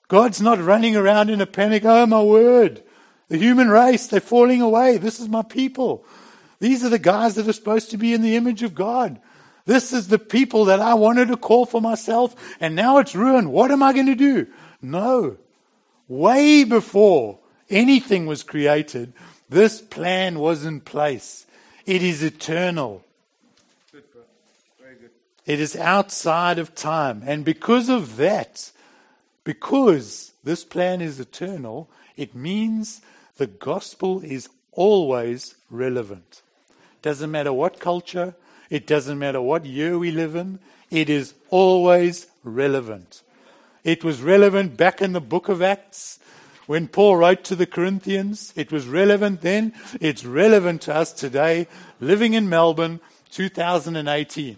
God's 0.07 0.41
not 0.41 0.59
running 0.59 0.95
around 0.95 1.29
in 1.29 1.41
a 1.41 1.45
panic. 1.45 1.83
Oh, 1.85 2.05
my 2.05 2.21
word. 2.21 2.83
The 3.27 3.37
human 3.37 3.69
race, 3.69 4.07
they're 4.07 4.19
falling 4.19 4.61
away. 4.61 4.97
This 4.97 5.19
is 5.19 5.29
my 5.29 5.41
people. 5.41 6.05
These 6.59 6.83
are 6.83 6.89
the 6.89 6.99
guys 6.99 7.35
that 7.35 7.47
are 7.47 7.53
supposed 7.53 7.89
to 7.91 7.97
be 7.97 8.13
in 8.13 8.21
the 8.21 8.35
image 8.35 8.61
of 8.61 8.75
God. 8.75 9.19
This 9.65 9.93
is 9.93 10.07
the 10.07 10.19
people 10.19 10.65
that 10.65 10.79
I 10.79 10.93
wanted 10.95 11.27
to 11.27 11.37
call 11.37 11.65
for 11.65 11.81
myself, 11.81 12.35
and 12.59 12.75
now 12.75 12.97
it's 12.97 13.15
ruined. 13.15 13.51
What 13.51 13.71
am 13.71 13.83
I 13.83 13.93
going 13.93 14.07
to 14.07 14.15
do? 14.15 14.47
No. 14.81 15.37
Way 16.07 16.63
before 16.63 17.39
anything 17.69 18.25
was 18.25 18.43
created, 18.43 19.13
this 19.49 19.81
plan 19.81 20.39
was 20.39 20.65
in 20.65 20.81
place. 20.81 21.45
It 21.85 22.01
is 22.03 22.23
eternal. 22.23 23.03
It 25.45 25.59
is 25.59 25.75
outside 25.75 26.59
of 26.59 26.75
time. 26.75 27.23
And 27.25 27.43
because 27.43 27.89
of 27.89 28.17
that, 28.17 28.71
because 29.43 30.31
this 30.43 30.63
plan 30.63 31.01
is 31.01 31.19
eternal, 31.19 31.89
it 32.15 32.35
means 32.35 33.01
the 33.37 33.47
gospel 33.47 34.21
is 34.21 34.49
always 34.71 35.55
relevant. 35.69 36.41
Doesn't 37.01 37.31
matter 37.31 37.51
what 37.51 37.79
culture, 37.79 38.35
it 38.71 38.87
doesn't 38.87 39.19
matter 39.19 39.41
what 39.41 39.65
year 39.65 39.99
we 39.99 40.11
live 40.11 40.33
in, 40.33 40.57
it 40.89 41.09
is 41.09 41.35
always 41.49 42.27
relevant. 42.43 43.21
It 43.83 44.03
was 44.03 44.21
relevant 44.21 44.77
back 44.77 45.01
in 45.01 45.11
the 45.11 45.19
book 45.21 45.49
of 45.49 45.61
Acts 45.61 46.19
when 46.67 46.87
Paul 46.87 47.17
wrote 47.17 47.43
to 47.43 47.55
the 47.55 47.65
Corinthians. 47.65 48.53
It 48.55 48.71
was 48.71 48.87
relevant 48.87 49.41
then. 49.41 49.73
It's 49.99 50.23
relevant 50.23 50.81
to 50.83 50.95
us 50.95 51.11
today, 51.11 51.67
living 51.99 52.33
in 52.33 52.47
Melbourne, 52.47 53.01
2018. 53.31 54.57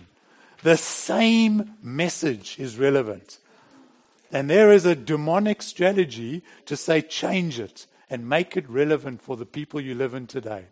The 0.62 0.78
same 0.78 1.74
message 1.82 2.58
is 2.60 2.78
relevant. 2.78 3.40
And 4.32 4.48
there 4.48 4.72
is 4.72 4.86
a 4.86 4.96
demonic 4.96 5.64
strategy 5.64 6.44
to 6.68 6.78
say, 6.78 7.02
change 7.02 7.60
it 7.60 7.88
and 8.12 8.30
make 8.30 8.56
it 8.56 8.70
relevant 8.70 9.24
for 9.24 9.38
the 9.38 9.46
people 9.46 9.82
you 9.82 9.96
live 9.96 10.14
in 10.14 10.28
today. 10.28 10.66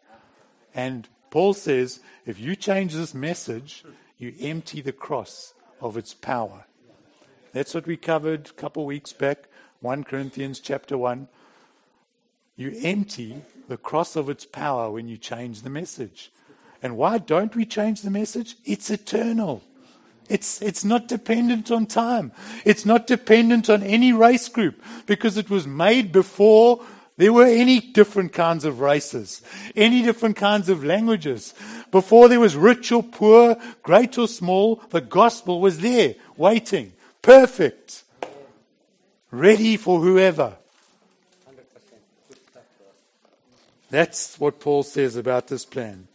And 0.75 1.07
Paul 1.31 1.53
says, 1.53 2.01
if 2.25 2.39
you 2.39 2.55
change 2.55 2.93
this 2.93 3.15
message, 3.15 3.83
you 4.19 4.35
empty 4.39 4.81
the 4.81 4.91
cross 4.91 5.53
of 5.79 5.97
its 5.97 6.13
power. 6.13 6.65
That's 7.53 7.73
what 7.73 7.87
we 7.87 7.97
covered 7.97 8.49
a 8.49 8.53
couple 8.53 8.85
weeks 8.85 9.13
back, 9.13 9.45
1 9.79 10.03
Corinthians 10.03 10.59
chapter 10.59 10.97
1. 10.97 11.27
You 12.57 12.77
empty 12.83 13.41
the 13.67 13.77
cross 13.77 14.15
of 14.15 14.29
its 14.29 14.45
power 14.45 14.91
when 14.91 15.07
you 15.07 15.17
change 15.17 15.61
the 15.61 15.69
message. 15.69 16.31
And 16.83 16.97
why 16.97 17.17
don't 17.17 17.55
we 17.55 17.65
change 17.65 18.01
the 18.01 18.11
message? 18.11 18.55
It's 18.65 18.89
eternal. 18.89 19.63
It's, 20.29 20.61
it's 20.61 20.83
not 20.83 21.07
dependent 21.07 21.71
on 21.71 21.85
time. 21.85 22.33
It's 22.65 22.85
not 22.85 23.07
dependent 23.07 23.69
on 23.69 23.83
any 23.83 24.11
race 24.11 24.49
group 24.49 24.81
because 25.05 25.37
it 25.37 25.49
was 25.49 25.65
made 25.65 26.11
before 26.11 26.83
there 27.21 27.31
were 27.31 27.45
any 27.45 27.79
different 27.79 28.33
kinds 28.33 28.65
of 28.65 28.79
races, 28.79 29.43
any 29.75 30.01
different 30.01 30.37
kinds 30.37 30.69
of 30.69 30.83
languages. 30.83 31.53
Before 31.91 32.27
there 32.27 32.39
was 32.39 32.55
rich 32.55 32.91
or 32.91 33.03
poor, 33.03 33.55
great 33.83 34.17
or 34.17 34.27
small, 34.27 34.77
the 34.89 35.01
gospel 35.01 35.61
was 35.61 35.81
there, 35.81 36.15
waiting, 36.35 36.93
perfect, 37.21 38.01
ready 39.29 39.77
for 39.77 39.99
whoever. 39.99 40.55
That's 43.91 44.39
what 44.39 44.59
Paul 44.59 44.81
says 44.81 45.15
about 45.15 45.47
this 45.47 45.63
plan. 45.63 46.07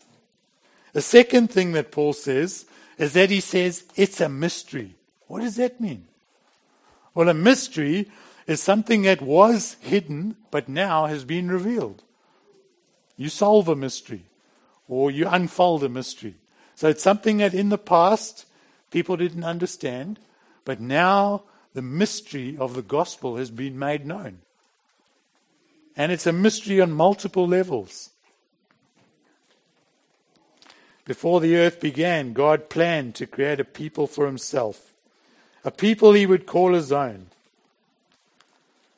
The 0.92 1.02
second 1.02 1.52
thing 1.52 1.70
that 1.72 1.92
Paul 1.92 2.14
says 2.14 2.66
is 2.98 3.12
that 3.12 3.30
he 3.30 3.38
says 3.38 3.84
it's 3.94 4.20
a 4.20 4.28
mystery. 4.28 4.96
What 5.28 5.42
does 5.42 5.54
that 5.54 5.80
mean? 5.80 6.08
Well, 7.14 7.28
a 7.28 7.34
mystery 7.34 8.10
is 8.46 8.62
something 8.62 9.02
that 9.02 9.20
was 9.20 9.76
hidden 9.80 10.36
but 10.50 10.68
now 10.68 11.06
has 11.06 11.24
been 11.24 11.50
revealed. 11.50 12.02
You 13.16 13.28
solve 13.28 13.68
a 13.68 13.76
mystery 13.76 14.24
or 14.88 15.10
you 15.10 15.26
unfold 15.28 15.82
a 15.82 15.88
mystery. 15.88 16.34
So 16.74 16.88
it's 16.88 17.02
something 17.02 17.38
that 17.38 17.54
in 17.54 17.70
the 17.70 17.78
past 17.78 18.46
people 18.90 19.16
didn't 19.16 19.44
understand, 19.44 20.18
but 20.64 20.80
now 20.80 21.42
the 21.74 21.82
mystery 21.82 22.56
of 22.58 22.74
the 22.74 22.82
gospel 22.82 23.36
has 23.36 23.50
been 23.50 23.78
made 23.78 24.06
known. 24.06 24.38
And 25.96 26.12
it's 26.12 26.26
a 26.26 26.32
mystery 26.32 26.80
on 26.80 26.92
multiple 26.92 27.48
levels. 27.48 28.10
Before 31.06 31.40
the 31.40 31.56
earth 31.56 31.80
began, 31.80 32.32
God 32.32 32.68
planned 32.68 33.14
to 33.16 33.26
create 33.26 33.60
a 33.60 33.64
people 33.64 34.06
for 34.06 34.26
himself, 34.26 34.92
a 35.64 35.70
people 35.70 36.12
he 36.12 36.26
would 36.26 36.46
call 36.46 36.74
his 36.74 36.92
own. 36.92 37.28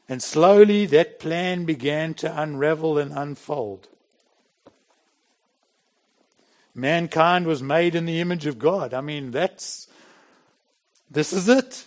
And 0.09 0.23
slowly 0.23 0.87
that 0.87 1.19
plan 1.19 1.65
began 1.65 2.15
to 2.15 2.41
unravel 2.41 2.99
and 2.99 3.13
unfold. 3.13 3.89
Mankind 6.75 7.47
was 7.47 7.63
made 7.63 7.95
in 7.95 8.07
the 8.07 8.21
image 8.21 8.47
of 8.47 8.59
God. 8.59 8.95
I 8.95 9.01
mean, 9.01 9.33
that's, 9.33 9.89
this 11.11 11.33
is 11.33 11.49
it. 11.49 11.87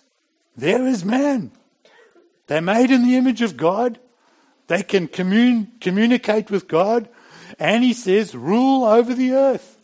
There 0.55 0.85
is 0.85 1.03
man. 1.03 1.51
They're 2.47 2.61
made 2.61 2.91
in 2.91 3.03
the 3.03 3.15
image 3.15 3.41
of 3.41 3.57
God. 3.57 3.99
They 4.67 4.83
can 4.83 5.07
commun- 5.07 5.71
communicate 5.79 6.51
with 6.51 6.67
God. 6.67 7.07
And 7.57 7.83
he 7.83 7.93
says, 7.93 8.35
rule 8.35 8.83
over 8.83 9.13
the 9.13 9.31
earth. 9.31 9.79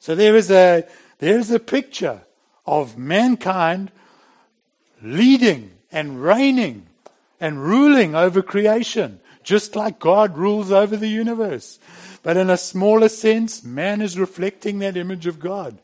So 0.00 0.14
there 0.14 0.34
is 0.34 0.50
a, 0.50 0.86
there 1.18 1.38
is 1.38 1.50
a 1.50 1.60
picture 1.60 2.22
of 2.66 2.98
mankind 2.98 3.92
leading 5.02 5.70
and 5.92 6.22
reigning 6.22 6.86
and 7.40 7.64
ruling 7.64 8.14
over 8.14 8.42
creation, 8.42 9.20
just 9.42 9.74
like 9.74 9.98
God 9.98 10.36
rules 10.36 10.70
over 10.70 10.96
the 10.96 11.08
universe. 11.08 11.78
But 12.22 12.36
in 12.36 12.50
a 12.50 12.56
smaller 12.56 13.08
sense, 13.08 13.64
man 13.64 14.02
is 14.02 14.18
reflecting 14.18 14.78
that 14.80 14.96
image 14.96 15.26
of 15.26 15.40
God. 15.40 15.78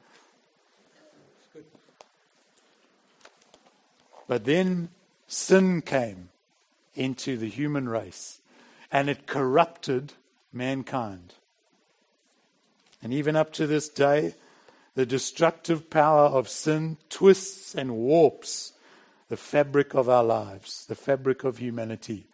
But 4.29 4.45
then 4.45 4.91
sin 5.29 5.83
came 5.83 6.29
into 6.95 7.37
the 7.37 7.49
human 7.49 7.89
race 7.89 8.41
and 8.91 9.09
it 9.09 9.27
corrupted 9.27 10.13
mankind. 10.53 11.35
And 13.03 13.13
even 13.13 13.37
up 13.37 13.53
to 13.55 13.67
this 13.67 13.89
day, 13.89 14.35
the 14.95 15.07
destructive 15.07 15.91
power 15.91 16.25
of 16.25 16.49
sin 16.49 16.97
twists 17.09 17.75
and 17.75 17.97
warps 17.97 18.73
the 19.29 19.37
fabric 19.37 19.95
of 19.95 20.09
our 20.09 20.25
lives, 20.25 20.87
the 20.87 20.95
fabric 20.95 21.45
of 21.45 21.59
humanity. 21.59 22.27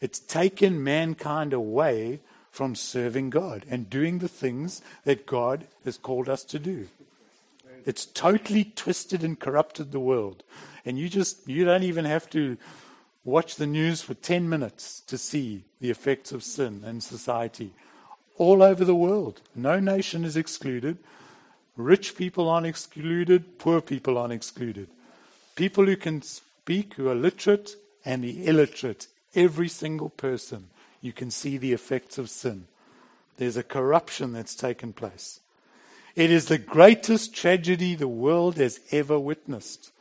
It's 0.00 0.18
taken 0.18 0.82
mankind 0.82 1.52
away 1.52 2.20
from 2.50 2.74
serving 2.74 3.30
God 3.30 3.64
and 3.68 3.90
doing 3.90 4.18
the 4.18 4.28
things 4.28 4.80
that 5.04 5.26
God 5.26 5.66
has 5.84 5.98
called 5.98 6.28
us 6.28 6.44
to 6.44 6.58
do. 6.58 6.88
It's 7.84 8.04
totally 8.04 8.64
twisted 8.64 9.22
and 9.22 9.38
corrupted 9.38 9.92
the 9.92 10.00
world. 10.00 10.42
And 10.84 10.98
you 10.98 11.08
just, 11.08 11.48
you 11.48 11.64
don't 11.64 11.82
even 11.82 12.04
have 12.04 12.28
to 12.30 12.56
watch 13.24 13.56
the 13.56 13.66
news 13.66 14.02
for 14.02 14.14
10 14.14 14.48
minutes 14.48 15.00
to 15.00 15.18
see 15.18 15.64
the 15.80 15.90
effects 15.90 16.32
of 16.32 16.42
sin 16.42 16.82
in 16.86 17.00
society. 17.00 17.72
All 18.38 18.62
over 18.62 18.84
the 18.84 18.94
world. 18.94 19.40
No 19.54 19.80
nation 19.80 20.24
is 20.24 20.36
excluded. 20.36 20.98
Rich 21.76 22.16
people 22.16 22.48
aren't 22.48 22.66
excluded. 22.66 23.58
Poor 23.58 23.80
people 23.80 24.16
aren't 24.16 24.32
excluded. 24.32 24.88
People 25.56 25.86
who 25.86 25.96
can 25.96 26.22
speak, 26.22 26.94
who 26.94 27.08
are 27.08 27.14
literate, 27.14 27.76
and 28.04 28.22
the 28.22 28.46
illiterate. 28.46 29.08
Every 29.34 29.68
single 29.68 30.10
person. 30.10 30.68
You 31.00 31.12
can 31.12 31.30
see 31.30 31.56
the 31.56 31.72
effects 31.72 32.18
of 32.18 32.30
sin. 32.30 32.68
There's 33.38 33.56
a 33.56 33.62
corruption 33.62 34.32
that's 34.32 34.54
taken 34.54 34.92
place. 34.92 35.40
It 36.14 36.30
is 36.30 36.46
the 36.46 36.58
greatest 36.58 37.34
tragedy 37.34 37.94
the 37.94 38.08
world 38.08 38.56
has 38.56 38.80
ever 38.90 39.18
witnessed. 39.18 39.92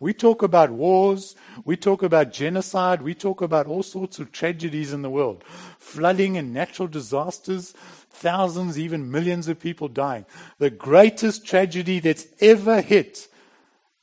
We 0.00 0.12
talk 0.12 0.42
about 0.42 0.70
wars, 0.70 1.36
we 1.64 1.76
talk 1.76 2.02
about 2.02 2.32
genocide, 2.32 3.02
we 3.02 3.14
talk 3.14 3.40
about 3.40 3.68
all 3.68 3.84
sorts 3.84 4.18
of 4.18 4.32
tragedies 4.32 4.92
in 4.92 5.02
the 5.02 5.10
world 5.10 5.44
flooding 5.78 6.36
and 6.36 6.52
natural 6.52 6.88
disasters, 6.88 7.70
thousands, 8.10 8.76
even 8.76 9.12
millions 9.12 9.46
of 9.46 9.60
people 9.60 9.86
dying. 9.86 10.26
The 10.58 10.70
greatest 10.70 11.46
tragedy 11.46 12.00
that's 12.00 12.26
ever 12.40 12.80
hit 12.80 13.28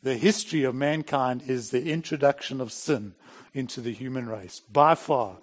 the 0.04 0.18
history 0.18 0.64
of 0.64 0.76
mankind 0.76 1.44
is 1.48 1.70
the 1.70 1.92
introduction 1.92 2.62
of 2.62 2.72
sin 2.72 3.14
into 3.54 3.82
the 3.82 3.94
human 3.94 4.30
race, 4.30 4.60
by 4.60 4.96
far, 4.96 5.38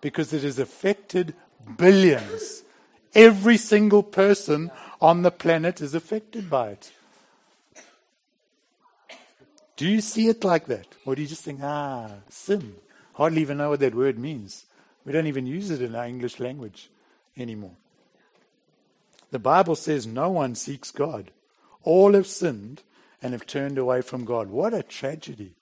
because 0.00 0.32
it 0.32 0.42
has 0.42 0.58
affected 0.58 1.34
billions. 1.76 2.62
Every 3.14 3.56
single 3.56 4.02
person 4.02 4.70
on 5.00 5.22
the 5.22 5.30
planet 5.30 5.80
is 5.80 5.94
affected 5.94 6.48
by 6.48 6.70
it. 6.70 6.92
Do 9.76 9.86
you 9.86 10.00
see 10.00 10.28
it 10.28 10.42
like 10.42 10.66
that? 10.66 10.86
Or 11.04 11.14
do 11.14 11.22
you 11.22 11.28
just 11.28 11.44
think, 11.44 11.60
ah, 11.62 12.10
sin? 12.28 12.74
Hardly 13.14 13.42
even 13.42 13.58
know 13.58 13.70
what 13.70 13.80
that 13.80 13.94
word 13.94 14.18
means. 14.18 14.66
We 15.04 15.12
don't 15.12 15.26
even 15.26 15.46
use 15.46 15.70
it 15.70 15.82
in 15.82 15.94
our 15.94 16.06
English 16.06 16.40
language 16.40 16.90
anymore. 17.36 17.76
The 19.30 19.38
Bible 19.38 19.76
says 19.76 20.06
no 20.06 20.30
one 20.30 20.54
seeks 20.54 20.90
God. 20.90 21.30
All 21.82 22.14
have 22.14 22.26
sinned 22.26 22.82
and 23.22 23.32
have 23.32 23.46
turned 23.46 23.78
away 23.78 24.02
from 24.02 24.24
God. 24.24 24.48
What 24.48 24.74
a 24.74 24.82
tragedy. 24.82 25.52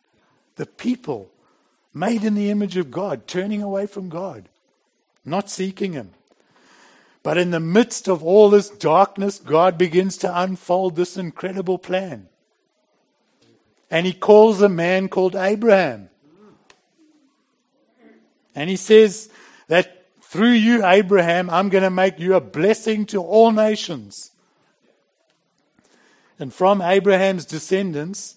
The 0.57 0.67
people 0.67 1.31
made 1.95 2.25
in 2.25 2.35
the 2.35 2.51
image 2.51 2.77
of 2.77 2.91
God 2.91 3.27
turning 3.27 3.63
away 3.63 3.87
from 3.87 4.09
God, 4.09 4.49
not 5.25 5.51
seeking 5.51 5.93
Him. 5.93 6.11
But 7.23 7.39
in 7.39 7.51
the 7.51 7.59
midst 7.59 8.07
of 8.07 8.23
all 8.23 8.51
this 8.51 8.69
darkness, 8.71 9.41
God 9.41 9.77
begins 9.77 10.17
to 10.19 10.41
unfold 10.41 10.95
this 10.95 11.17
incredible 11.17 11.77
plan. 11.77 12.29
And 13.91 14.07
he 14.07 14.13
calls 14.13 14.63
a 14.63 14.69
man 14.69 15.09
called 15.09 15.35
Abraham. 15.35 16.09
And 18.55 18.71
he 18.71 18.77
says 18.77 19.29
that 19.69 20.07
through 20.21 20.53
you, 20.53 20.85
Abraham, 20.85 21.51
I'm 21.51 21.69
going 21.69 21.83
to 21.83 21.91
make 21.91 22.19
you 22.19 22.35
a 22.35 22.41
blessing 22.41 23.07
to 23.07 23.21
all 23.21 23.53
nations. 23.53 24.31
And 26.39 26.53
from 26.53 26.83
Abraham's 26.83 27.45
descendants, 27.45 28.37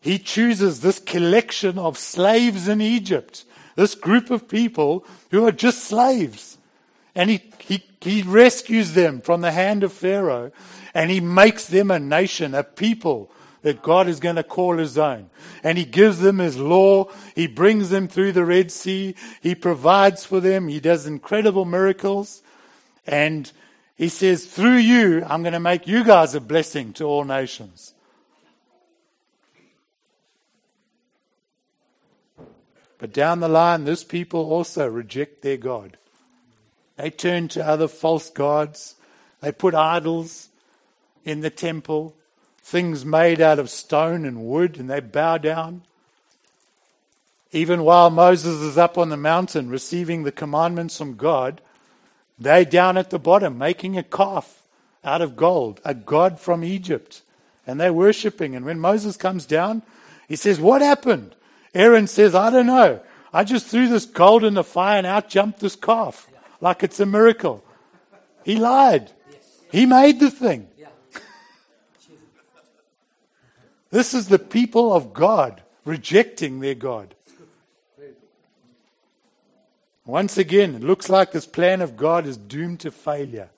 he 0.00 0.18
chooses 0.18 0.80
this 0.80 0.98
collection 0.98 1.78
of 1.78 1.98
slaves 1.98 2.66
in 2.68 2.80
Egypt, 2.80 3.44
this 3.76 3.94
group 3.94 4.30
of 4.30 4.48
people 4.48 5.04
who 5.30 5.46
are 5.46 5.52
just 5.52 5.84
slaves. 5.84 6.58
And 7.14 7.30
he, 7.30 7.42
he, 7.58 7.84
he 8.00 8.22
rescues 8.22 8.94
them 8.94 9.20
from 9.20 9.40
the 9.40 9.52
hand 9.52 9.84
of 9.84 9.92
Pharaoh 9.92 10.52
and 10.94 11.10
he 11.10 11.20
makes 11.20 11.66
them 11.66 11.90
a 11.90 11.98
nation, 11.98 12.54
a 12.54 12.64
people 12.64 13.30
that 13.62 13.82
God 13.82 14.08
is 14.08 14.20
going 14.20 14.36
to 14.36 14.42
call 14.42 14.78
his 14.78 14.96
own. 14.96 15.28
And 15.62 15.76
he 15.76 15.84
gives 15.84 16.20
them 16.20 16.38
his 16.38 16.56
law. 16.56 17.10
He 17.34 17.46
brings 17.46 17.90
them 17.90 18.08
through 18.08 18.32
the 18.32 18.44
Red 18.44 18.72
Sea. 18.72 19.14
He 19.42 19.54
provides 19.54 20.24
for 20.24 20.40
them. 20.40 20.68
He 20.68 20.80
does 20.80 21.06
incredible 21.06 21.66
miracles. 21.66 22.42
And 23.06 23.50
he 24.00 24.08
says, 24.08 24.46
through 24.46 24.78
you, 24.78 25.22
I'm 25.28 25.42
going 25.42 25.52
to 25.52 25.60
make 25.60 25.86
you 25.86 26.04
guys 26.04 26.34
a 26.34 26.40
blessing 26.40 26.94
to 26.94 27.04
all 27.04 27.22
nations. 27.24 27.92
But 32.96 33.12
down 33.12 33.40
the 33.40 33.48
line, 33.48 33.84
this 33.84 34.02
people 34.02 34.50
also 34.50 34.88
reject 34.88 35.42
their 35.42 35.58
God. 35.58 35.98
They 36.96 37.10
turn 37.10 37.48
to 37.48 37.66
other 37.66 37.88
false 37.88 38.30
gods. 38.30 38.94
They 39.42 39.52
put 39.52 39.74
idols 39.74 40.48
in 41.26 41.42
the 41.42 41.50
temple 41.50 42.14
things 42.62 43.04
made 43.04 43.42
out 43.42 43.58
of 43.58 43.68
stone 43.68 44.24
and 44.24 44.46
wood, 44.46 44.78
and 44.78 44.88
they 44.88 45.00
bow 45.00 45.36
down. 45.36 45.82
Even 47.52 47.84
while 47.84 48.08
Moses 48.08 48.62
is 48.62 48.78
up 48.78 48.96
on 48.96 49.10
the 49.10 49.18
mountain 49.18 49.68
receiving 49.68 50.22
the 50.22 50.32
commandments 50.32 50.96
from 50.96 51.16
God, 51.16 51.60
they 52.40 52.64
down 52.64 52.96
at 52.96 53.10
the 53.10 53.18
bottom 53.18 53.58
making 53.58 53.98
a 53.98 54.02
calf 54.02 54.62
out 55.04 55.20
of 55.20 55.36
gold, 55.36 55.80
a 55.84 55.94
god 55.94 56.40
from 56.40 56.64
Egypt, 56.64 57.22
and 57.66 57.78
they're 57.78 57.92
worshipping. 57.92 58.56
And 58.56 58.64
when 58.64 58.80
Moses 58.80 59.16
comes 59.16 59.44
down, 59.44 59.82
he 60.26 60.36
says, 60.36 60.58
What 60.58 60.80
happened? 60.80 61.34
Aaron 61.74 62.06
says, 62.06 62.34
I 62.34 62.50
don't 62.50 62.66
know. 62.66 63.00
I 63.32 63.44
just 63.44 63.66
threw 63.66 63.88
this 63.88 64.06
gold 64.06 64.42
in 64.42 64.54
the 64.54 64.64
fire 64.64 64.98
and 64.98 65.06
out 65.06 65.28
jumped 65.28 65.60
this 65.60 65.76
calf 65.76 66.28
like 66.60 66.82
it's 66.82 66.98
a 66.98 67.06
miracle. 67.06 67.62
He 68.44 68.56
lied. 68.56 69.12
He 69.70 69.86
made 69.86 70.18
the 70.18 70.30
thing. 70.30 70.66
This 73.90 74.14
is 74.14 74.28
the 74.28 74.38
people 74.38 74.92
of 74.92 75.12
God 75.12 75.62
rejecting 75.84 76.60
their 76.60 76.74
God. 76.74 77.14
Once 80.10 80.36
again, 80.36 80.74
it 80.74 80.82
looks 80.82 81.08
like 81.08 81.30
this 81.30 81.46
plan 81.46 81.80
of 81.80 81.96
God 81.96 82.26
is 82.26 82.36
doomed 82.36 82.80
to 82.80 82.90
failure. 82.90 83.48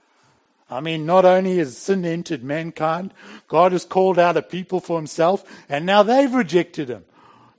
I 0.70 0.80
mean, 0.80 1.06
not 1.06 1.24
only 1.24 1.56
has 1.56 1.78
sin 1.78 2.04
entered 2.04 2.44
mankind, 2.44 3.14
God 3.48 3.72
has 3.72 3.86
called 3.86 4.18
out 4.18 4.36
a 4.36 4.42
people 4.42 4.78
for 4.78 4.98
himself, 4.98 5.44
and 5.70 5.86
now 5.86 6.02
they've 6.02 6.32
rejected 6.32 6.90
him. 6.90 7.04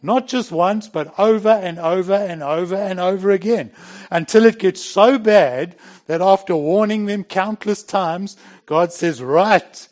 Not 0.03 0.27
just 0.27 0.51
once, 0.51 0.89
but 0.89 1.17
over 1.17 1.49
and 1.49 1.79
over 1.79 2.13
and 2.13 2.43
over 2.43 2.75
and 2.75 2.99
over 2.99 3.31
again. 3.31 3.71
Until 4.11 4.45
it 4.45 4.59
gets 4.59 4.83
so 4.83 5.17
bad 5.17 5.75
that 6.05 6.21
after 6.21 6.55
warning 6.55 7.07
them 7.07 7.23
countless 7.23 7.81
times, 7.81 8.37
God 8.67 8.93
says, 8.93 9.23
Right, 9.23 9.87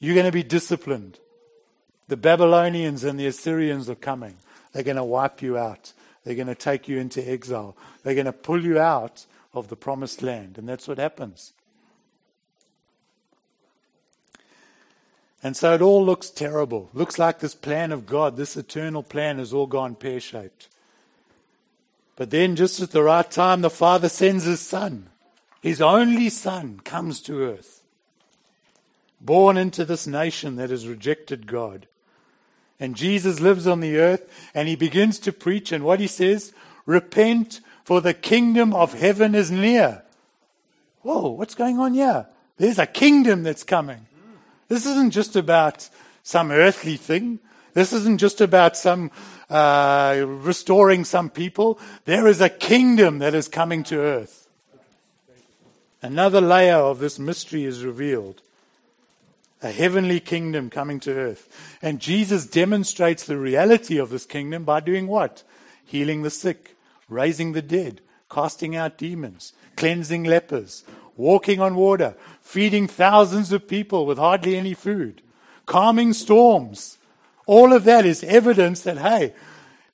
you're 0.00 0.14
going 0.14 0.26
to 0.26 0.32
be 0.32 0.42
disciplined. 0.42 1.20
The 2.08 2.16
Babylonians 2.16 3.04
and 3.04 3.20
the 3.20 3.28
Assyrians 3.28 3.88
are 3.88 3.94
coming. 3.94 4.34
They're 4.72 4.82
going 4.82 4.96
to 4.96 5.04
wipe 5.04 5.40
you 5.40 5.56
out. 5.56 5.92
They're 6.24 6.34
going 6.34 6.46
to 6.48 6.54
take 6.54 6.88
you 6.88 6.98
into 6.98 7.26
exile. 7.28 7.76
They're 8.02 8.14
going 8.14 8.26
to 8.26 8.32
pull 8.32 8.64
you 8.64 8.78
out 8.78 9.26
of 9.54 9.68
the 9.68 9.76
promised 9.76 10.22
land. 10.22 10.58
And 10.58 10.68
that's 10.68 10.86
what 10.86 10.98
happens. 10.98 11.52
And 15.42 15.56
so 15.56 15.74
it 15.74 15.80
all 15.80 16.04
looks 16.04 16.28
terrible. 16.28 16.90
Looks 16.92 17.18
like 17.18 17.38
this 17.38 17.54
plan 17.54 17.92
of 17.92 18.06
God, 18.06 18.36
this 18.36 18.56
eternal 18.56 19.02
plan, 19.02 19.38
has 19.38 19.52
all 19.52 19.66
gone 19.66 19.94
pear 19.94 20.20
shaped. 20.20 20.68
But 22.16 22.30
then, 22.30 22.56
just 22.56 22.80
at 22.80 22.90
the 22.90 23.02
right 23.02 23.30
time, 23.30 23.62
the 23.62 23.70
Father 23.70 24.10
sends 24.10 24.44
His 24.44 24.60
Son. 24.60 25.08
His 25.62 25.80
only 25.80 26.28
Son 26.28 26.80
comes 26.80 27.22
to 27.22 27.42
earth, 27.42 27.82
born 29.20 29.56
into 29.56 29.86
this 29.86 30.06
nation 30.06 30.56
that 30.56 30.68
has 30.68 30.86
rejected 30.86 31.46
God. 31.46 31.86
And 32.80 32.96
Jesus 32.96 33.40
lives 33.40 33.66
on 33.66 33.80
the 33.80 33.98
earth 33.98 34.50
and 34.54 34.66
he 34.66 34.74
begins 34.74 35.18
to 35.20 35.32
preach. 35.32 35.70
And 35.70 35.84
what 35.84 36.00
he 36.00 36.06
says, 36.06 36.54
repent 36.86 37.60
for 37.84 38.00
the 38.00 38.14
kingdom 38.14 38.74
of 38.74 38.94
heaven 38.94 39.34
is 39.34 39.50
near. 39.50 40.02
Whoa, 41.02 41.28
what's 41.28 41.54
going 41.54 41.78
on 41.78 41.94
here? 41.94 42.26
There's 42.56 42.78
a 42.78 42.86
kingdom 42.86 43.42
that's 43.42 43.64
coming. 43.64 44.06
This 44.68 44.86
isn't 44.86 45.10
just 45.10 45.36
about 45.36 45.88
some 46.22 46.50
earthly 46.50 46.96
thing. 46.96 47.38
This 47.74 47.92
isn't 47.92 48.18
just 48.18 48.40
about 48.40 48.76
some 48.76 49.10
uh, 49.48 50.24
restoring 50.26 51.04
some 51.04 51.30
people. 51.30 51.78
There 52.04 52.26
is 52.26 52.40
a 52.40 52.48
kingdom 52.48 53.18
that 53.18 53.34
is 53.34 53.48
coming 53.48 53.84
to 53.84 53.98
earth. 53.98 54.48
Another 56.02 56.40
layer 56.40 56.76
of 56.76 56.98
this 56.98 57.18
mystery 57.18 57.64
is 57.64 57.84
revealed 57.84 58.40
a 59.62 59.70
heavenly 59.70 60.20
kingdom 60.20 60.70
coming 60.70 61.00
to 61.00 61.12
earth. 61.12 61.76
And 61.82 62.00
Jesus 62.00 62.46
demonstrates 62.46 63.24
the 63.24 63.36
reality 63.36 63.98
of 63.98 64.10
this 64.10 64.26
kingdom 64.26 64.64
by 64.64 64.80
doing 64.80 65.06
what? 65.06 65.42
Healing 65.84 66.22
the 66.22 66.30
sick, 66.30 66.76
raising 67.08 67.52
the 67.52 67.62
dead, 67.62 68.00
casting 68.30 68.76
out 68.76 68.96
demons, 68.96 69.52
cleansing 69.76 70.24
lepers, 70.24 70.84
walking 71.16 71.60
on 71.60 71.74
water, 71.74 72.14
feeding 72.40 72.86
thousands 72.86 73.52
of 73.52 73.68
people 73.68 74.06
with 74.06 74.18
hardly 74.18 74.56
any 74.56 74.72
food, 74.72 75.20
calming 75.66 76.12
storms. 76.12 76.98
All 77.46 77.72
of 77.72 77.84
that 77.84 78.06
is 78.06 78.24
evidence 78.24 78.82
that, 78.82 78.98
hey, 78.98 79.34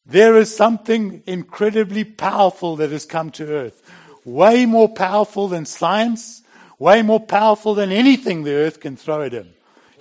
there 0.04 0.36
is 0.36 0.54
something 0.54 1.22
incredibly 1.26 2.04
powerful 2.04 2.76
that 2.76 2.92
has 2.92 3.04
come 3.04 3.30
to 3.32 3.46
earth. 3.48 3.82
Way 4.24 4.66
more 4.66 4.88
powerful 4.88 5.48
than 5.48 5.66
science, 5.66 6.42
way 6.78 7.02
more 7.02 7.20
powerful 7.20 7.74
than 7.74 7.90
anything 7.90 8.44
the 8.44 8.54
earth 8.54 8.78
can 8.80 8.96
throw 8.96 9.22
at 9.22 9.32
him. 9.32 9.48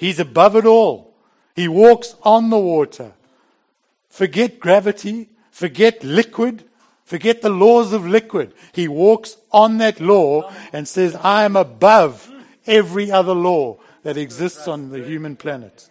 He's 0.05 0.19
above 0.19 0.55
it 0.55 0.67
all. 0.67 1.15
He 1.55 1.67
walks 1.67 2.13
on 2.21 2.51
the 2.51 2.59
water. 2.59 3.13
Forget 4.07 4.59
gravity, 4.59 5.29
forget 5.49 6.03
liquid, 6.03 6.63
forget 7.05 7.41
the 7.41 7.49
laws 7.49 7.91
of 7.91 8.05
liquid. 8.05 8.53
He 8.71 8.87
walks 8.87 9.37
on 9.51 9.79
that 9.79 9.99
law 9.99 10.53
and 10.71 10.87
says, 10.87 11.15
I 11.15 11.43
am 11.43 11.55
above 11.55 12.31
every 12.67 13.09
other 13.11 13.33
law 13.33 13.79
that 14.03 14.15
exists 14.15 14.67
on 14.67 14.91
the 14.91 15.03
human 15.03 15.35
planet. 15.37 15.89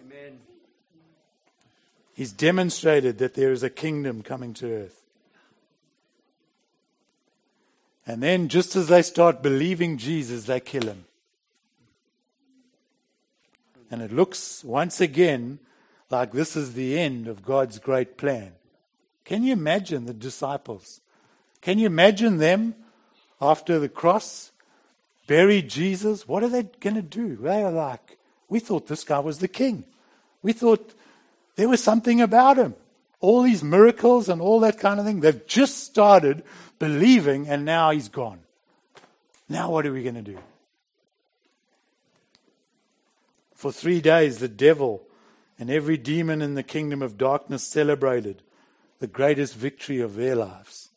Amen. 0.00 0.38
He's 2.14 2.30
demonstrated 2.30 3.18
that 3.18 3.34
there 3.34 3.50
is 3.50 3.64
a 3.64 3.68
kingdom 3.70 4.22
coming 4.22 4.54
to 4.54 4.72
earth. 4.72 5.02
And 8.06 8.22
then, 8.22 8.46
just 8.46 8.76
as 8.76 8.86
they 8.86 9.02
start 9.02 9.42
believing 9.42 9.98
Jesus, 9.98 10.44
they 10.44 10.60
kill 10.60 10.86
him. 10.86 11.06
And 13.92 14.00
it 14.00 14.10
looks 14.10 14.64
once 14.64 15.02
again 15.02 15.58
like 16.08 16.32
this 16.32 16.56
is 16.56 16.72
the 16.72 16.98
end 16.98 17.28
of 17.28 17.44
God's 17.44 17.78
great 17.78 18.16
plan. 18.16 18.52
Can 19.26 19.42
you 19.42 19.52
imagine 19.52 20.06
the 20.06 20.14
disciples? 20.14 21.02
Can 21.60 21.78
you 21.78 21.86
imagine 21.86 22.38
them 22.38 22.74
after 23.38 23.78
the 23.78 23.90
cross 23.90 24.50
buried 25.26 25.68
Jesus? 25.68 26.26
What 26.26 26.42
are 26.42 26.48
they 26.48 26.62
going 26.80 26.96
to 26.96 27.02
do? 27.02 27.36
They 27.36 27.62
are 27.62 27.70
like, 27.70 28.16
we 28.48 28.60
thought 28.60 28.86
this 28.86 29.04
guy 29.04 29.18
was 29.18 29.40
the 29.40 29.46
king. 29.46 29.84
We 30.42 30.54
thought 30.54 30.94
there 31.56 31.68
was 31.68 31.82
something 31.82 32.22
about 32.22 32.56
him. 32.56 32.74
All 33.20 33.42
these 33.42 33.62
miracles 33.62 34.30
and 34.30 34.40
all 34.40 34.58
that 34.60 34.78
kind 34.78 35.00
of 35.00 35.06
thing. 35.06 35.20
They've 35.20 35.46
just 35.46 35.84
started 35.84 36.44
believing 36.78 37.46
and 37.46 37.66
now 37.66 37.90
he's 37.90 38.08
gone. 38.08 38.40
Now 39.50 39.70
what 39.70 39.84
are 39.84 39.92
we 39.92 40.02
going 40.02 40.14
to 40.14 40.22
do? 40.22 40.38
For 43.62 43.70
three 43.70 44.00
days, 44.00 44.38
the 44.38 44.48
devil 44.48 45.04
and 45.56 45.70
every 45.70 45.96
demon 45.96 46.42
in 46.42 46.54
the 46.54 46.64
kingdom 46.64 47.00
of 47.00 47.16
darkness 47.16 47.62
celebrated 47.62 48.42
the 48.98 49.06
greatest 49.06 49.54
victory 49.54 50.00
of 50.00 50.16
their 50.16 50.34
lives. 50.34 50.88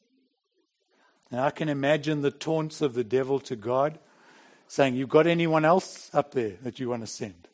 Now 1.29 1.43
I 1.43 1.51
can 1.51 1.69
imagine 1.69 2.23
the 2.23 2.31
taunts 2.31 2.81
of 2.81 2.95
the 2.95 3.03
devil 3.03 3.39
to 3.41 3.55
God 3.55 3.99
saying, 4.67 4.95
You've 4.95 5.09
got 5.09 5.27
anyone 5.27 5.63
else 5.63 6.09
up 6.11 6.31
there 6.31 6.53
that 6.63 6.79
you 6.79 6.89
want 6.89 7.03
to 7.03 7.07
send? 7.07 7.47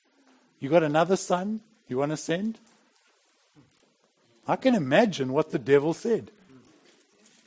You 0.61 0.69
got 0.69 0.81
another 0.81 1.17
son 1.17 1.59
you 1.89 1.97
want 1.97 2.11
to 2.11 2.17
send? 2.17 2.57
I 4.47 4.55
can 4.55 4.75
imagine 4.75 5.33
what 5.33 5.51
the 5.51 5.59
devil 5.59 5.93
said. 5.93 6.31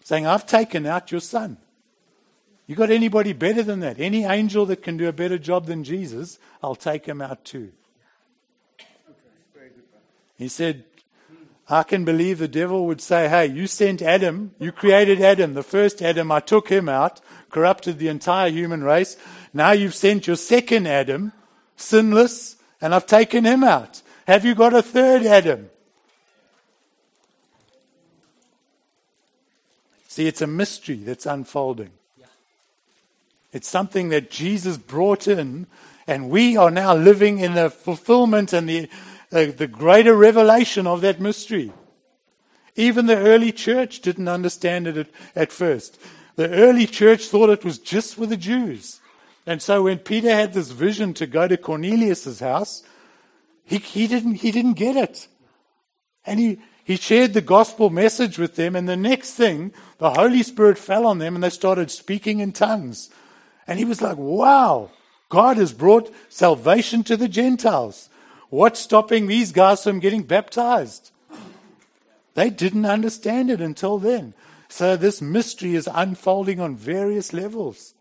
Saying, 0.05 0.27
I've 0.27 0.45
taken 0.45 0.85
out 0.85 1.11
your 1.11 1.23
son. 1.23 1.57
You 2.67 2.75
got 2.75 2.91
anybody 2.91 3.33
better 3.33 3.63
than 3.63 3.81
that? 3.81 4.01
Any 4.01 4.25
angel 4.25 4.65
that 4.67 4.83
can 4.83 4.97
do 4.97 5.07
a 5.07 5.13
better 5.13 5.39
job 5.39 5.67
than 5.67 5.85
Jesus, 5.85 6.39
I'll 6.63 6.75
take 6.75 7.07
him 7.07 7.21
out 7.21 7.45
too. 7.45 7.73
He 10.37 10.49
said, 10.49 10.85
I 11.69 11.83
can 11.83 12.05
believe 12.05 12.39
the 12.39 12.49
devil 12.49 12.87
would 12.87 13.01
say, 13.01 13.29
Hey, 13.29 13.47
you 13.47 13.67
sent 13.67 14.03
Adam, 14.03 14.55
you 14.59 14.73
created 14.73 15.21
Adam, 15.21 15.55
the 15.55 15.63
first 15.63 16.03
Adam, 16.03 16.31
I 16.33 16.41
took 16.41 16.69
him 16.69 16.89
out, 16.89 17.21
corrupted 17.51 17.99
the 17.99 18.09
entire 18.09 18.51
human 18.51 18.83
race. 18.83 19.17
Now 19.53 19.73
you've 19.73 19.95
sent 19.95 20.27
your 20.27 20.37
second 20.37 20.87
Adam, 20.87 21.33
sinless, 21.77 22.57
and 22.81 22.95
I've 22.95 23.07
taken 23.07 23.45
him 23.45 23.63
out. 23.63 24.03
Have 24.27 24.45
you 24.45 24.55
got 24.55 24.75
a 24.75 24.83
third 24.83 25.25
Adam? 25.25 25.71
See, 30.09 30.27
it's 30.27 30.43
a 30.43 30.47
mystery 30.47 30.97
that's 30.97 31.27
unfolding. 31.27 31.91
It's 33.55 33.69
something 33.69 34.09
that 34.09 34.33
Jesus 34.33 34.77
brought 34.77 35.29
in, 35.29 35.69
and 36.09 36.29
we 36.29 36.57
are 36.57 36.73
now 36.73 36.93
living 36.93 37.39
in 37.39 37.55
the 37.55 37.71
fulfillment 37.71 38.53
and 38.53 38.69
the, 38.69 38.89
uh, 39.31 39.47
the 39.57 39.69
greater 39.69 40.15
revelation 40.15 40.89
of 40.89 41.03
that 41.03 41.21
mystery. 41.21 41.73
Even 42.75 43.07
the 43.07 43.17
early 43.17 43.53
church 43.53 44.01
didn't 44.01 44.27
understand 44.27 44.89
it 44.89 44.97
at, 44.97 45.07
at 45.37 45.53
first. 45.53 46.01
The 46.35 46.51
early 46.51 46.89
church 46.89 47.27
thought 47.27 47.49
it 47.49 47.65
was 47.65 47.79
just 47.79 48.17
for 48.17 48.27
the 48.27 48.37
Jews. 48.37 48.99
And 49.47 49.63
so 49.63 49.85
when 49.85 49.99
Peter 49.99 50.35
had 50.35 50.53
this 50.53 50.73
vision 50.73 51.15
to 51.15 51.27
go 51.29 51.47
to 51.47 51.57
Cornelius's 51.57 52.41
house, 52.41 52.83
he, 53.65 53.79
he, 53.79 54.09
didn't, 54.09 54.35
he 54.37 54.51
didn't 54.51 54.73
get 54.73 54.97
it. 54.97 55.29
And 56.27 56.41
he, 56.41 56.59
he 56.83 56.97
shared 56.97 57.35
the 57.35 57.41
gospel 57.41 57.89
message 57.89 58.37
with 58.37 58.57
them, 58.57 58.75
and 58.75 58.89
the 58.89 58.97
next 58.97 59.35
thing, 59.35 59.73
the 59.99 60.11
Holy 60.11 60.43
Spirit 60.43 60.77
fell 60.77 61.07
on 61.07 61.19
them 61.19 61.37
and 61.37 61.45
they 61.45 61.51
started 61.51 61.93
speaking 61.93 62.41
in 62.41 62.51
tongues. 62.51 63.11
And 63.67 63.79
he 63.79 63.85
was 63.85 64.03
like, 64.03 64.17
wow, 64.17 64.91
God 65.29 65.57
has 65.57 65.73
brought 65.73 66.13
salvation 66.29 67.03
to 67.05 67.17
the 67.17 67.29
Gentiles. 67.29 68.09
What's 68.51 68.81
stopping 68.81 69.27
these 69.27 69.53
guys 69.53 69.83
from 69.83 70.01
getting 70.01 70.23
baptized? 70.23 71.11
They 72.35 72.51
didn't 72.51 72.87
understand 72.87 73.51
it 73.51 73.61
until 73.61 73.99
then. 73.99 74.35
So 74.69 74.97
this 74.97 75.23
mystery 75.23 75.75
is 75.75 75.89
unfolding 75.93 76.61
on 76.61 76.77
various 76.77 77.33
levels. 77.33 77.95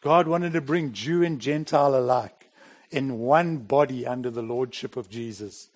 God 0.00 0.28
wanted 0.28 0.52
to 0.52 0.60
bring 0.60 0.92
Jew 0.92 1.24
and 1.24 1.40
Gentile 1.40 1.96
alike 1.96 2.50
in 2.90 3.18
one 3.18 3.58
body 3.58 4.06
under 4.06 4.30
the 4.30 4.42
lordship 4.42 4.96
of 4.96 5.10
Jesus. 5.10 5.68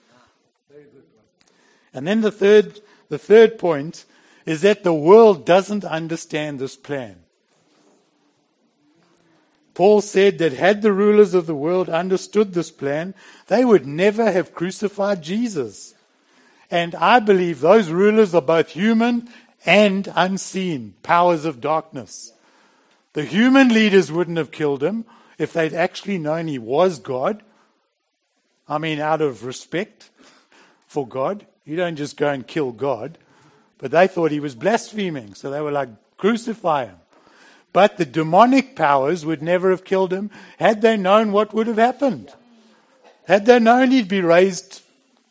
And 1.93 2.07
then 2.07 2.21
the 2.21 2.31
third, 2.31 2.81
the 3.09 3.19
third 3.19 3.59
point 3.59 4.05
is 4.47 4.63
that 4.63 4.83
the 4.83 4.95
world 4.95 5.45
doesn't 5.45 5.85
understand 5.85 6.59
this 6.59 6.77
plan. 6.77 7.22
Paul 9.75 10.01
said 10.01 10.39
that 10.39 10.53
had 10.53 10.83
the 10.83 10.93
rulers 10.93 11.35
of 11.35 11.47
the 11.47 11.55
world 11.55 11.89
understood 11.89 12.53
this 12.53 12.71
plan, 12.71 13.15
they 13.47 13.65
would 13.65 13.87
never 13.87 14.31
have 14.31 14.55
crucified 14.55 15.23
Jesus. 15.23 15.95
And 16.71 16.95
I 16.95 17.21
believe 17.21 17.61
those 17.61 17.89
rulers 17.91 18.35
are 18.35 18.43
both 18.43 18.71
human 18.71 19.29
and 19.65 20.13
unseen 20.15 20.95
powers 21.03 21.45
of 21.45 21.61
darkness. 21.61 22.33
The 23.15 23.25
human 23.25 23.69
leaders 23.69 24.11
wouldn't 24.11 24.39
have 24.39 24.51
killed 24.51 24.83
him 24.83 25.05
if 25.39 25.53
they'd 25.53 25.75
actually 25.75 26.19
known 26.19 26.49
he 26.49 26.59
was 26.59 26.99
God. 26.99 27.43
I 28.69 28.79
mean, 28.79 29.01
out 29.01 29.21
of 29.21 29.45
respect 29.45 30.11
for 30.87 31.07
God. 31.07 31.47
You 31.65 31.77
don't 31.77 31.97
just 31.97 32.17
go 32.17 32.29
and 32.29 32.47
kill 32.47 32.73
God. 32.73 33.19
But 33.79 33.91
they 33.91 34.07
thought 34.07 34.31
he 34.31 34.41
was 34.41 34.55
blaspheming, 34.55 35.35
so 35.35 35.51
they 35.51 35.61
were 35.61 35.73
like, 35.73 35.89
crucify 36.17 36.87
him. 36.87 36.97
But 37.73 37.97
the 37.97 38.05
demonic 38.05 38.77
powers 38.77 39.25
would 39.25 39.43
never 39.43 39.71
have 39.71 39.85
killed 39.85 40.13
him 40.13 40.31
had 40.59 40.83
they 40.83 40.97
known 40.97 41.33
what 41.33 41.55
would 41.55 41.67
have 41.67 41.79
happened. 41.79 42.33
Had 43.27 43.47
they 43.47 43.59
known 43.59 43.91
he'd 43.91 44.09
be 44.09 44.21
raised 44.21 44.83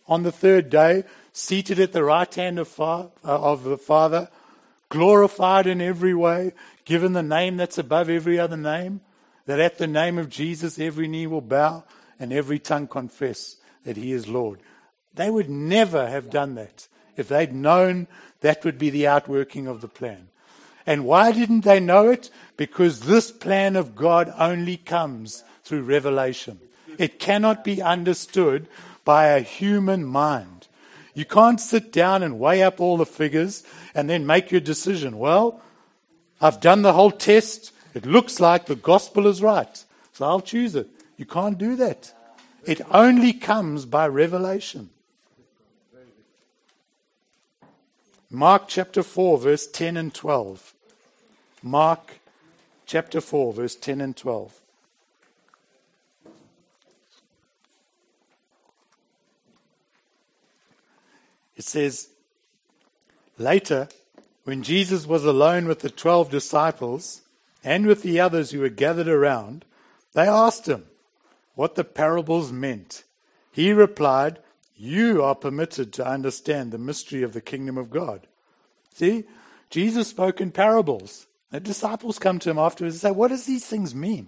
on 0.08 0.24
the 0.24 0.32
third 0.32 0.70
day, 0.70 1.04
seated 1.34 1.80
at 1.80 1.94
the 1.94 2.04
right 2.04 2.34
hand 2.34 2.60
of, 2.60 2.68
far, 2.68 3.12
uh, 3.24 3.40
of 3.40 3.64
the 3.64 3.78
Father, 3.78 4.30
glorified 4.90 5.68
in 5.68 5.82
every 5.82 6.14
way, 6.14 6.54
given 6.84 7.14
the 7.14 7.24
name 7.24 7.58
that's 7.58 7.78
above 7.78 8.10
every 8.10 8.40
other 8.40 8.58
name, 8.58 9.02
that 9.46 9.60
at 9.60 9.78
the 9.78 9.88
name 9.88 10.18
of 10.18 10.30
Jesus 10.30 10.80
every 10.80 11.08
knee 11.08 11.28
will 11.28 11.42
bow 11.42 11.84
and 12.20 12.34
every 12.34 12.60
tongue 12.60 12.88
confess 12.88 13.58
that 13.86 13.98
he 13.98 14.12
is 14.12 14.28
Lord. 14.28 14.60
They 15.14 15.30
would 15.30 15.50
never 15.50 16.10
have 16.10 16.30
done 16.30 16.56
that 16.56 16.88
if 17.18 17.28
they'd 17.28 17.54
known 17.54 18.08
that 18.42 18.64
would 18.64 18.78
be 18.78 18.90
the 18.90 19.08
outworking 19.08 19.68
of 19.68 19.82
the 19.82 19.88
plan. 19.88 20.28
And 20.86 21.06
why 21.06 21.32
didn't 21.32 21.62
they 21.62 21.80
know 21.80 22.10
it? 22.10 22.30
Because 22.58 23.02
this 23.02 23.32
plan 23.32 23.76
of 23.76 23.96
God 23.96 24.34
only 24.38 24.78
comes 24.78 25.44
through 25.64 25.84
revelation. 25.84 26.60
It 26.98 27.20
cannot 27.20 27.64
be 27.64 27.82
understood 27.82 28.68
by 29.06 29.28
a 29.28 29.42
human 29.42 30.06
mind. 30.06 30.68
You 31.14 31.26
can't 31.26 31.60
sit 31.60 31.92
down 31.92 32.24
and 32.24 32.40
weigh 32.40 32.64
up 32.64 32.80
all 32.80 32.98
the 32.98 33.06
figures 33.06 33.64
and 33.94 34.10
then 34.10 34.26
make 34.26 34.52
your 34.52 34.62
decision. 34.62 35.18
Well, 35.18 35.62
I've 36.40 36.60
done 36.60 36.82
the 36.82 36.94
whole 36.94 37.12
test. 37.12 37.72
It 37.94 38.06
looks 38.06 38.40
like 38.40 38.66
the 38.66 38.76
gospel 38.76 39.28
is 39.28 39.42
right. 39.42 39.84
So 40.14 40.26
I'll 40.26 40.42
choose 40.42 40.76
it. 40.76 40.88
You 41.18 41.26
can't 41.26 41.58
do 41.58 41.76
that. 41.76 42.14
It 42.66 42.82
only 42.92 43.34
comes 43.34 43.86
by 43.86 44.08
revelation. 44.08 44.90
Mark 48.30 48.68
chapter 48.68 49.04
4, 49.04 49.40
verse 49.40 49.68
10 49.68 49.98
and 49.98 50.14
12. 50.14 50.71
Mark 51.64 52.20
chapter 52.86 53.22
4, 53.22 53.54
verse 53.54 53.76
10 53.76 54.02
and 54.02 54.18
12. 54.18 54.60
It 61.56 61.64
says, 61.64 62.10
Later, 63.38 63.90
when 64.44 64.64
Jesus 64.64 65.06
was 65.06 65.24
alone 65.24 65.68
with 65.68 65.80
the 65.80 65.90
twelve 65.90 66.32
disciples 66.32 67.22
and 67.64 67.86
with 67.86 68.02
the 68.02 68.20
others 68.20 68.52
who 68.52 68.60
were 68.60 68.70
gathered 68.70 69.08
around, 69.08 69.66
they 70.14 70.28
asked 70.28 70.68
him 70.68 70.86
what 71.56 71.76
the 71.76 71.84
parables 71.84 72.52
meant. 72.52 73.04
He 73.52 73.72
replied, 73.74 74.40
you 74.84 75.22
are 75.22 75.36
permitted 75.36 75.94
to 75.94 76.08
understand 76.08 76.72
the 76.72 76.80
mystery 76.80 77.22
of 77.22 77.34
the 77.34 77.40
kingdom 77.40 77.78
of 77.78 77.92
God. 77.92 78.26
See, 78.96 79.26
Jesus 79.70 80.08
spoke 80.08 80.42
in 80.42 80.50
parables. 80.50 81.28
The 81.52 81.60
disciples 81.60 82.18
come 82.18 82.40
to 82.40 82.50
him 82.50 82.58
afterwards 82.58 82.96
and 82.96 83.02
say, 83.02 83.12
What 83.12 83.28
does 83.28 83.46
these 83.46 83.66
things 83.66 83.94
mean? 83.94 84.28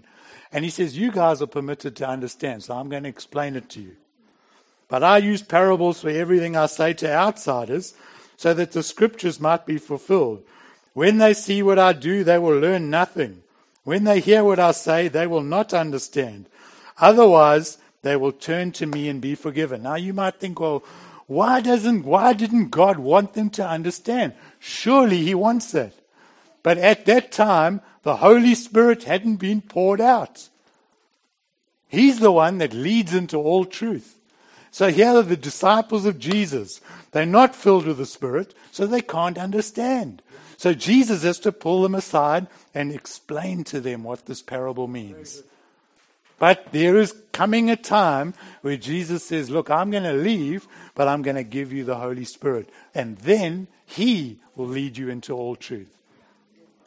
And 0.51 0.63
he 0.63 0.69
says, 0.69 0.97
You 0.97 1.11
guys 1.11 1.41
are 1.41 1.47
permitted 1.47 1.95
to 1.97 2.07
understand, 2.07 2.63
so 2.63 2.75
I'm 2.75 2.89
going 2.89 3.03
to 3.03 3.09
explain 3.09 3.55
it 3.55 3.69
to 3.69 3.81
you. 3.81 3.95
But 4.89 5.03
I 5.03 5.17
use 5.17 5.41
parables 5.41 6.01
for 6.01 6.09
everything 6.09 6.55
I 6.55 6.67
say 6.67 6.93
to 6.93 7.11
outsiders 7.11 7.93
so 8.37 8.53
that 8.53 8.73
the 8.73 8.83
scriptures 8.83 9.39
might 9.39 9.65
be 9.65 9.77
fulfilled. 9.77 10.43
When 10.93 11.17
they 11.17 11.33
see 11.33 11.63
what 11.63 11.79
I 11.79 11.93
do, 11.93 12.23
they 12.23 12.37
will 12.37 12.59
learn 12.59 12.89
nothing. 12.89 13.41
When 13.83 14.03
they 14.03 14.19
hear 14.19 14.43
what 14.43 14.59
I 14.59 14.71
say, 14.71 15.07
they 15.07 15.25
will 15.25 15.43
not 15.43 15.73
understand. 15.73 16.45
Otherwise, 16.97 17.79
they 18.01 18.15
will 18.15 18.31
turn 18.31 18.71
to 18.73 18.85
me 18.85 19.09
and 19.09 19.19
be 19.21 19.33
forgiven. 19.33 19.83
Now 19.83 19.95
you 19.95 20.13
might 20.13 20.35
think, 20.35 20.59
well, 20.59 20.83
why 21.25 21.61
doesn't, 21.61 22.03
why 22.03 22.33
didn't 22.33 22.69
God 22.69 22.99
want 22.99 23.33
them 23.33 23.49
to 23.51 23.67
understand? 23.67 24.33
Surely 24.59 25.23
He 25.23 25.33
wants 25.33 25.71
that. 25.71 25.93
But 26.63 26.77
at 26.77 27.05
that 27.05 27.31
time, 27.31 27.81
the 28.03 28.17
Holy 28.17 28.55
Spirit 28.55 29.03
hadn't 29.03 29.35
been 29.35 29.61
poured 29.61 30.01
out. 30.01 30.49
He's 31.87 32.19
the 32.19 32.31
one 32.31 32.57
that 32.57 32.73
leads 32.73 33.13
into 33.13 33.37
all 33.37 33.65
truth. 33.65 34.17
So 34.71 34.89
here 34.89 35.09
are 35.09 35.21
the 35.21 35.37
disciples 35.37 36.05
of 36.05 36.17
Jesus. 36.17 36.81
They're 37.11 37.27
not 37.27 37.55
filled 37.55 37.85
with 37.85 37.97
the 37.97 38.07
Spirit, 38.07 38.55
so 38.71 38.87
they 38.87 39.01
can't 39.01 39.37
understand. 39.37 40.23
So 40.57 40.73
Jesus 40.73 41.21
has 41.23 41.37
to 41.39 41.51
pull 41.51 41.83
them 41.83 41.93
aside 41.93 42.47
and 42.73 42.91
explain 42.91 43.63
to 43.65 43.79
them 43.79 44.03
what 44.03 44.25
this 44.25 44.41
parable 44.41 44.87
means. 44.87 45.43
But 46.39 46.71
there 46.71 46.97
is 46.97 47.15
coming 47.31 47.69
a 47.69 47.75
time 47.75 48.33
where 48.61 48.77
Jesus 48.77 49.23
says, 49.23 49.49
Look, 49.49 49.69
I'm 49.69 49.91
going 49.91 50.03
to 50.03 50.13
leave, 50.13 50.67
but 50.95 51.07
I'm 51.07 51.21
going 51.21 51.35
to 51.35 51.43
give 51.43 51.71
you 51.71 51.83
the 51.83 51.97
Holy 51.97 52.25
Spirit. 52.25 52.69
And 52.95 53.17
then 53.19 53.67
He 53.85 54.39
will 54.55 54.67
lead 54.67 54.97
you 54.97 55.09
into 55.09 55.33
all 55.33 55.55
truth. 55.55 55.95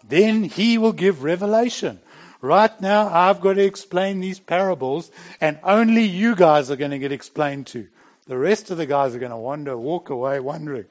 Then 0.08 0.44
He 0.44 0.78
will 0.78 0.92
give 0.92 1.22
revelation. 1.22 2.00
Right 2.40 2.80
now, 2.80 3.08
I've 3.08 3.40
got 3.40 3.54
to 3.54 3.64
explain 3.64 4.20
these 4.20 4.38
parables, 4.38 5.10
and 5.40 5.58
only 5.62 6.02
you 6.02 6.36
guys 6.36 6.70
are 6.70 6.76
going 6.76 6.90
to 6.90 6.98
get 6.98 7.12
explained 7.12 7.66
to. 7.68 7.88
The 8.26 8.36
rest 8.36 8.70
of 8.70 8.76
the 8.76 8.86
guys 8.86 9.14
are 9.14 9.20
going 9.20 9.30
to 9.30 9.36
wander, 9.36 9.76
walk 9.76 10.10
away 10.10 10.40
wondering, 10.40 10.86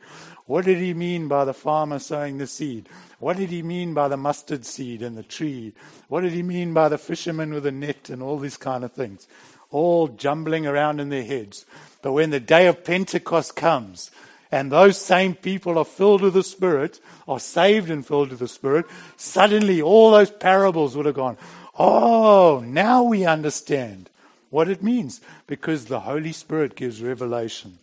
what 0.46 0.66
did 0.66 0.78
he 0.78 0.94
mean 0.94 1.28
by 1.28 1.44
the 1.44 1.54
farmer 1.54 2.00
sowing 2.00 2.38
the 2.38 2.48
seed? 2.48 2.88
What 3.20 3.38
did 3.38 3.50
he 3.50 3.64
mean 3.64 3.94
by 3.94 4.08
the 4.08 4.18
mustard 4.18 4.66
seed 4.66 5.02
and 5.02 5.18
the 5.18 5.24
tree? 5.24 5.74
What 6.08 6.22
did 6.22 6.34
he 6.34 6.44
mean 6.44 6.74
by 6.74 6.90
the 6.90 6.98
fisherman 6.98 7.54
with 7.54 7.66
a 7.66 7.72
net 7.72 8.10
and 8.10 8.22
all 8.22 8.38
these 8.38 8.58
kind 8.58 8.84
of 8.84 8.94
things? 8.94 9.28
All 9.72 10.08
jumbling 10.08 10.68
around 10.68 11.00
in 11.00 11.10
their 11.10 11.24
heads. 11.24 11.66
But 12.02 12.14
when 12.14 12.30
the 12.30 12.40
day 12.40 12.68
of 12.68 12.84
Pentecost 12.84 13.56
comes, 13.56 14.12
and 14.56 14.72
those 14.72 14.98
same 14.98 15.36
people 15.36 15.78
are 15.78 15.84
filled 15.84 16.22
with 16.22 16.34
the 16.34 16.42
Spirit, 16.42 17.02
are 17.28 17.42
saved 17.42 17.90
and 17.90 18.08
filled 18.08 18.30
with 18.30 18.40
the 18.40 18.48
Spirit, 18.48 18.86
suddenly 19.18 19.82
all 19.82 20.12
those 20.12 20.32
parables 20.32 20.96
would 20.96 21.06
have 21.06 21.16
gone, 21.16 21.36
Oh, 21.78 22.64
now 22.66 23.04
we 23.04 23.26
understand 23.26 24.10
what 24.50 24.70
it 24.70 24.82
means 24.82 25.20
because 25.46 25.86
the 25.86 26.00
Holy 26.00 26.32
Spirit 26.32 26.78
gives 26.78 27.04
revelation. 27.04 27.80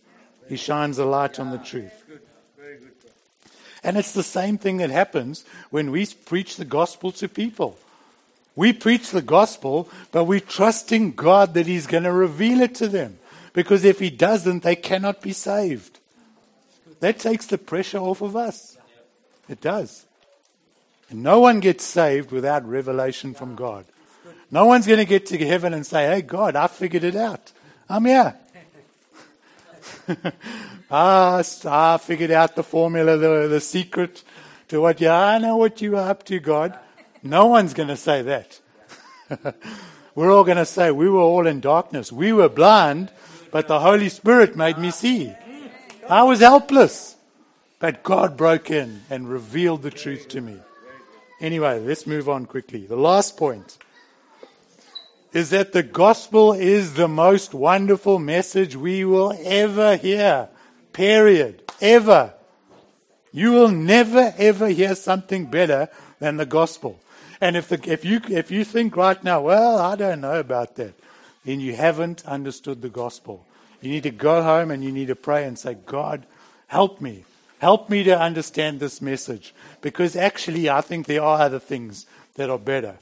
He 0.49 0.55
shines 0.55 0.97
a 0.97 1.05
light 1.05 1.39
on 1.39 1.51
the 1.51 1.59
truth. 1.59 1.93
And 3.83 3.95
it's 3.95 4.13
the 4.13 4.23
same 4.23 4.57
thing 4.57 4.77
that 4.77 4.89
happens 4.89 5.45
when 5.69 5.91
we 5.91 6.07
preach 6.07 6.55
the 6.55 6.65
gospel 6.65 7.11
to 7.11 7.29
people. 7.29 7.77
We 8.55 8.73
preach 8.73 9.11
the 9.11 9.21
gospel, 9.21 9.89
but 10.11 10.23
we're 10.23 10.39
trusting 10.39 11.11
God 11.11 11.53
that 11.53 11.67
He's 11.67 11.85
going 11.85 12.05
to 12.05 12.11
reveal 12.11 12.61
it 12.61 12.73
to 12.75 12.87
them. 12.87 13.19
Because 13.53 13.83
if 13.83 13.99
He 13.99 14.09
doesn't, 14.09 14.63
they 14.63 14.75
cannot 14.75 15.21
be 15.21 15.33
saved. 15.33 15.99
That 17.03 17.19
takes 17.19 17.47
the 17.47 17.57
pressure 17.57 17.97
off 17.97 18.21
of 18.21 18.37
us. 18.37 18.77
It 19.49 19.59
does. 19.59 20.05
And 21.09 21.21
no 21.21 21.41
one 21.41 21.59
gets 21.59 21.83
saved 21.83 22.31
without 22.31 22.65
revelation 22.65 23.33
from 23.33 23.55
God. 23.55 23.83
No 24.49 24.67
one's 24.67 24.87
going 24.87 24.99
to 24.99 25.05
get 25.05 25.25
to 25.25 25.37
heaven 25.45 25.73
and 25.73 25.85
say, 25.85 26.05
Hey, 26.05 26.21
God, 26.21 26.55
I 26.55 26.67
figured 26.67 27.03
it 27.03 27.17
out. 27.17 27.51
I'm 27.89 28.05
here. 28.05 28.35
ah, 30.89 31.43
I 31.65 31.97
figured 31.97 32.31
out 32.31 32.55
the 32.55 32.63
formula, 32.63 33.17
the, 33.17 33.49
the 33.49 33.59
secret 33.59 34.23
to 34.69 34.79
what, 34.79 35.01
you 35.01 35.09
I 35.09 35.39
know 35.39 35.57
what 35.57 35.81
you 35.81 35.97
are 35.97 36.09
up 36.09 36.23
to, 36.27 36.39
God. 36.39 36.79
No 37.21 37.47
one's 37.47 37.73
going 37.73 37.89
to 37.89 37.97
say 37.97 38.21
that. 38.21 38.61
we're 40.15 40.31
all 40.31 40.45
going 40.45 40.55
to 40.55 40.65
say, 40.65 40.89
we 40.89 41.09
were 41.09 41.19
all 41.19 41.47
in 41.47 41.59
darkness. 41.59 42.13
We 42.13 42.31
were 42.31 42.47
blind, 42.47 43.11
but 43.51 43.67
the 43.67 43.81
Holy 43.81 44.07
Spirit 44.07 44.55
made 44.55 44.77
me 44.77 44.89
see. 44.89 45.33
I 46.13 46.21
was 46.21 46.41
helpless, 46.41 47.15
but 47.79 48.03
God 48.03 48.37
broke 48.37 48.69
in 48.69 49.01
and 49.09 49.27
revealed 49.27 49.81
the 49.81 49.89
truth 49.89 50.27
to 50.27 50.41
me. 50.41 50.59
Anyway, 51.41 51.79
let's 51.79 52.05
move 52.05 52.29
on 52.29 52.45
quickly. 52.45 52.85
The 52.85 52.95
last 52.95 53.35
point 53.35 53.79
is 55.33 55.49
that 55.49 55.73
the 55.73 55.81
gospel 55.81 56.53
is 56.53 56.93
the 56.93 57.07
most 57.07 57.55
wonderful 57.55 58.19
message 58.19 58.75
we 58.75 59.03
will 59.03 59.35
ever 59.43 59.95
hear. 59.95 60.49
Period. 60.91 61.63
Ever. 61.81 62.35
You 63.31 63.51
will 63.53 63.71
never 63.71 64.35
ever 64.37 64.67
hear 64.67 64.93
something 64.93 65.47
better 65.47 65.89
than 66.19 66.37
the 66.37 66.45
gospel. 66.45 66.99
And 67.41 67.57
if, 67.57 67.69
the, 67.69 67.91
if, 67.91 68.05
you, 68.05 68.21
if 68.29 68.51
you 68.51 68.63
think 68.63 68.95
right 68.95 69.21
now, 69.23 69.41
well, 69.41 69.79
I 69.79 69.95
don't 69.95 70.21
know 70.21 70.39
about 70.39 70.75
that, 70.75 70.93
then 71.43 71.59
you 71.59 71.75
haven't 71.75 72.23
understood 72.27 72.83
the 72.83 72.89
gospel. 72.89 73.47
You 73.83 73.89
need 73.89 74.03
to 74.03 74.11
go 74.11 74.41
home 74.41 74.71
and 74.71 74.81
you 74.81 74.93
need 74.93 75.07
to 75.07 75.15
pray 75.15 75.43
and 75.43 75.59
say, 75.59 75.73
God, 75.73 76.25
help 76.67 77.01
me. 77.01 77.25
Help 77.59 77.89
me 77.89 78.03
to 78.03 78.17
understand 78.17 78.79
this 78.79 79.01
message. 79.01 79.53
Because 79.81 80.15
actually, 80.15 80.69
I 80.69 80.79
think 80.79 81.05
there 81.05 81.21
are 81.21 81.41
other 81.41 81.59
things 81.59 82.05
that 82.35 82.49
are 82.49 82.57
better. 82.57 82.95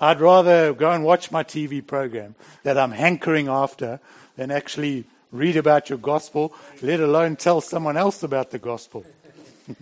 I'd 0.00 0.20
rather 0.20 0.72
go 0.72 0.90
and 0.90 1.04
watch 1.04 1.30
my 1.30 1.44
TV 1.44 1.86
program 1.86 2.34
that 2.64 2.76
I'm 2.76 2.90
hankering 2.90 3.46
after 3.46 4.00
than 4.36 4.50
actually 4.50 5.04
read 5.30 5.56
about 5.56 5.88
your 5.88 5.98
gospel, 5.98 6.52
let 6.82 6.98
alone 6.98 7.36
tell 7.36 7.60
someone 7.60 7.96
else 7.96 8.24
about 8.24 8.50
the 8.50 8.58
gospel. 8.58 9.06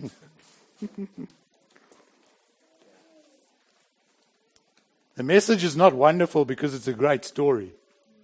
the 5.15 5.23
message 5.23 5.63
is 5.63 5.75
not 5.75 5.93
wonderful 5.95 6.45
because 6.45 6.75
it's 6.75 6.87
a 6.87 6.93
great 6.93 7.25
story. 7.25 7.71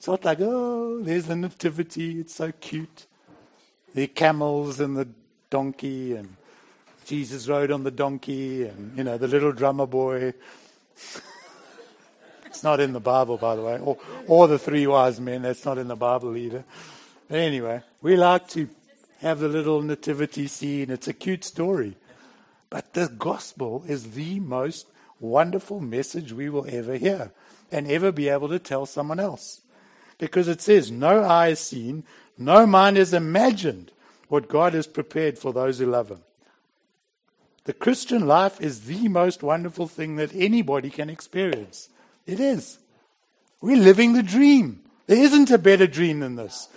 It's 0.03 0.09
not 0.09 0.25
like, 0.25 0.39
oh, 0.41 0.99
there's 1.01 1.27
the 1.27 1.35
nativity, 1.37 2.19
it's 2.19 2.35
so 2.35 2.51
cute. 2.51 3.05
The 3.95 4.07
camels 4.07 4.81
and 4.81 4.97
the 4.97 5.07
donkey, 5.49 6.13
and 6.13 6.35
Jesus 7.05 7.47
rode 7.47 7.71
on 7.71 7.85
the 7.85 7.91
donkey, 7.91 8.65
and, 8.65 8.97
you 8.97 9.05
know, 9.05 9.17
the 9.17 9.29
little 9.29 9.53
drummer 9.53 9.85
boy. 9.85 10.33
it's 12.45 12.63
not 12.65 12.81
in 12.81 12.91
the 12.91 12.99
Bible, 12.99 13.37
by 13.37 13.55
the 13.55 13.61
way. 13.61 13.79
Or, 13.79 13.97
or 14.27 14.49
the 14.49 14.59
three 14.59 14.85
wise 14.85 15.21
men, 15.21 15.43
that's 15.43 15.63
not 15.63 15.77
in 15.77 15.87
the 15.87 15.95
Bible 15.95 16.35
either. 16.35 16.65
But 17.29 17.39
anyway, 17.39 17.81
we 18.01 18.17
like 18.17 18.49
to 18.49 18.67
have 19.21 19.39
the 19.39 19.47
little 19.47 19.81
nativity 19.81 20.47
scene. 20.47 20.91
It's 20.91 21.07
a 21.07 21.13
cute 21.13 21.45
story. 21.45 21.95
But 22.69 22.93
the 22.93 23.07
gospel 23.07 23.85
is 23.87 24.11
the 24.11 24.41
most 24.41 24.85
wonderful 25.21 25.79
message 25.79 26.33
we 26.33 26.49
will 26.49 26.65
ever 26.67 26.97
hear 26.97 27.31
and 27.71 27.89
ever 27.89 28.11
be 28.11 28.27
able 28.27 28.49
to 28.49 28.59
tell 28.59 28.85
someone 28.85 29.21
else. 29.21 29.61
Because 30.17 30.47
it 30.47 30.61
says, 30.61 30.91
No 30.91 31.23
eye 31.23 31.49
has 31.49 31.59
seen, 31.59 32.03
no 32.37 32.65
mind 32.65 32.97
has 32.97 33.13
imagined 33.13 33.91
what 34.27 34.49
God 34.49 34.73
has 34.73 34.87
prepared 34.87 35.37
for 35.37 35.53
those 35.53 35.79
who 35.79 35.85
love 35.85 36.09
Him. 36.09 36.21
The 37.65 37.73
Christian 37.73 38.27
life 38.27 38.59
is 38.59 38.81
the 38.81 39.07
most 39.07 39.41
wonderful 39.41 39.87
thing 39.87 40.17
that 40.17 40.35
anybody 40.35 40.89
can 40.89 41.09
experience. 41.09 41.89
It 42.25 42.39
is. 42.39 42.79
We're 43.61 43.77
living 43.77 44.13
the 44.13 44.23
dream. 44.23 44.81
There 45.07 45.17
isn't 45.17 45.51
a 45.51 45.57
better 45.57 45.87
dream 45.87 46.19
than 46.19 46.35
this. 46.35 46.67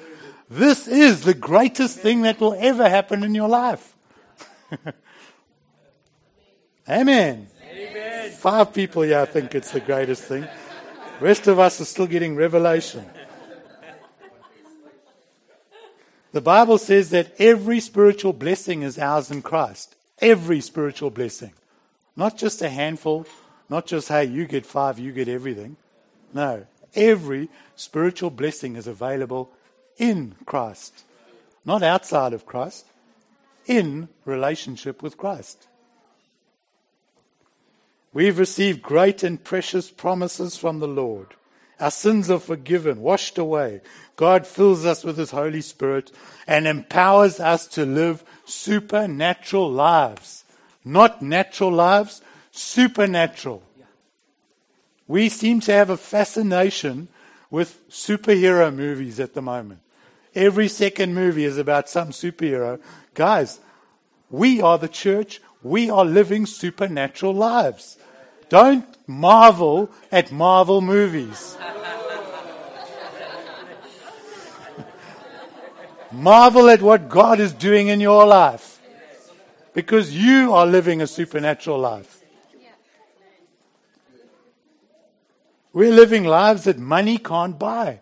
This 0.49 0.87
is 0.87 1.23
the 1.23 1.35
greatest 1.35 1.99
thing 1.99 2.23
that 2.23 2.39
will 2.39 2.55
ever 2.59 2.89
happen 2.89 3.25
in 3.25 3.35
your 3.35 3.49
life. 3.49 3.97
Amen. 6.89 7.49
Amen. 7.69 8.31
Five 8.31 8.73
people 8.73 9.03
here 9.03 9.27
think 9.27 9.57
it's 9.57 9.73
the 9.73 9.81
greatest 9.81 10.23
thing. 10.25 10.47
rest 11.21 11.49
of 11.49 11.59
us 11.59 11.81
are 11.81 11.85
still 11.85 12.07
getting 12.07 12.37
revelation. 12.37 13.05
The 16.37 16.43
Bible 16.43 16.77
says 16.77 17.09
that 17.11 17.35
every 17.39 17.81
spiritual 17.81 18.35
blessing 18.35 18.83
is 18.83 18.99
ours 18.99 19.31
in 19.31 19.41
Christ. 19.41 19.97
Every 20.19 20.61
spiritual 20.61 21.09
blessing. 21.09 21.55
Not 22.15 22.37
just 22.37 22.61
a 22.61 22.69
handful, 22.69 23.27
not 23.71 23.87
just, 23.87 24.09
hey, 24.09 24.25
you 24.25 24.45
get 24.45 24.67
five, 24.67 24.99
you 24.99 25.13
get 25.13 25.29
everything. 25.29 25.79
No, 26.35 26.67
every 26.95 27.49
spiritual 27.75 28.29
blessing 28.29 28.77
is 28.77 28.87
available 28.87 29.51
in 29.97 30.35
Christ, 30.45 31.05
not 31.65 31.83
outside 31.83 32.35
of 32.35 32.45
Christ, 32.45 32.85
in 33.65 34.11
relationship 34.27 35.03
with 35.03 35.17
Christ. 35.17 35.67
We've 38.13 38.39
received 38.39 38.83
great 38.83 39.23
and 39.23 39.43
precious 39.43 39.91
promises 39.91 40.59
from 40.59 40.81
the 40.81 40.87
Lord. 40.87 41.29
Our 41.79 41.91
sins 41.91 42.31
are 42.31 42.39
forgiven, 42.39 43.01
washed 43.01 43.39
away. 43.39 43.83
God 44.17 44.47
fills 44.47 44.87
us 44.87 45.05
with 45.05 45.19
His 45.19 45.31
Holy 45.31 45.61
Spirit 45.61 46.11
and 46.47 46.67
empowers 46.67 47.39
us 47.39 47.67
to 47.69 47.85
live 47.85 48.25
supernatural 48.47 49.71
lives. 49.71 50.45
Not 50.85 51.21
natural 51.21 51.73
lives, 51.73 52.23
supernatural. 52.51 53.63
We 55.07 55.29
seem 55.29 55.61
to 55.61 55.73
have 55.73 55.91
a 55.91 55.97
fascination 55.97 57.09
with 57.51 57.89
superhero 57.91 58.75
movies 58.75 59.21
at 59.21 59.35
the 59.35 59.43
moment. 59.43 59.81
Every 60.35 60.69
second 60.69 61.15
movie 61.15 61.45
is 61.45 61.59
about 61.59 61.89
some 61.89 62.09
superhero. 62.09 62.81
Guys, 63.15 63.61
we 64.31 64.61
are 64.61 64.79
the 64.79 64.89
church. 64.89 65.41
We 65.63 65.91
are 65.91 66.05
living 66.05 66.47
supernatural 66.47 67.35
lives. 67.35 67.99
Don't 68.49 68.96
marvel 69.07 69.91
at 70.11 70.33
Marvel 70.33 70.81
movies. 70.81 71.57
marvel 76.13 76.69
at 76.69 76.83
what 76.83 77.09
God 77.09 77.41
is 77.41 77.53
doing 77.53 77.89
in 77.89 78.01
your 78.01 78.27
life. 78.27 78.81
Because 79.75 80.17
you 80.17 80.55
are 80.55 80.67
living 80.67 81.03
a 81.03 81.07
supernatural 81.07 81.79
life. 81.79 82.23
We're 85.73 85.93
living 85.93 86.25
lives 86.25 86.65
that 86.65 86.79
money 86.79 87.19
can't 87.19 87.59
buy. 87.59 88.01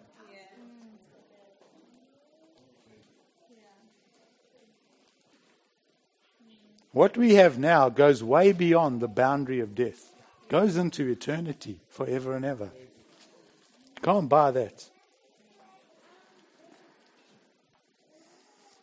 What 6.92 7.16
we 7.16 7.34
have 7.34 7.58
now 7.58 7.88
goes 7.88 8.22
way 8.22 8.52
beyond 8.52 9.00
the 9.00 9.08
boundary 9.08 9.58
of 9.58 9.74
death, 9.74 10.13
goes 10.48 10.76
into 10.76 11.08
eternity 11.08 11.80
forever 11.88 12.34
and 12.34 12.44
ever. 12.44 12.70
Can't 14.02 14.28
buy 14.28 14.50
that. 14.50 14.90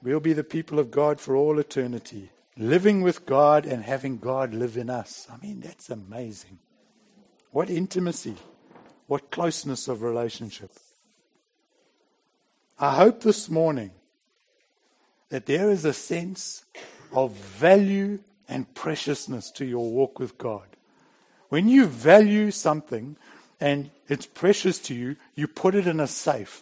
We'll 0.03 0.19
be 0.19 0.33
the 0.33 0.43
people 0.43 0.79
of 0.79 0.89
God 0.89 1.19
for 1.19 1.35
all 1.35 1.59
eternity, 1.59 2.31
living 2.57 3.01
with 3.01 3.25
God 3.25 3.65
and 3.65 3.83
having 3.83 4.17
God 4.17 4.53
live 4.53 4.77
in 4.77 4.89
us. 4.89 5.27
I 5.31 5.37
mean, 5.45 5.59
that's 5.59 5.89
amazing. 5.89 6.57
What 7.51 7.69
intimacy, 7.69 8.35
what 9.05 9.29
closeness 9.29 9.87
of 9.87 10.01
relationship. 10.01 10.71
I 12.79 12.95
hope 12.95 13.21
this 13.21 13.47
morning 13.47 13.91
that 15.29 15.45
there 15.45 15.69
is 15.69 15.85
a 15.85 15.93
sense 15.93 16.65
of 17.13 17.33
value 17.33 18.19
and 18.49 18.73
preciousness 18.73 19.51
to 19.51 19.65
your 19.65 19.89
walk 19.91 20.17
with 20.17 20.37
God. 20.37 20.70
When 21.51 21.67
you 21.67 21.85
value 21.85 22.49
something 22.49 23.17
and 23.59 23.89
it's 24.07 24.25
precious 24.25 24.79
to 24.79 24.93
you, 24.95 25.17
you 25.35 25.49
put 25.49 25.75
it 25.75 25.85
in 25.85 25.99
a 25.99 26.07
safe. 26.07 26.61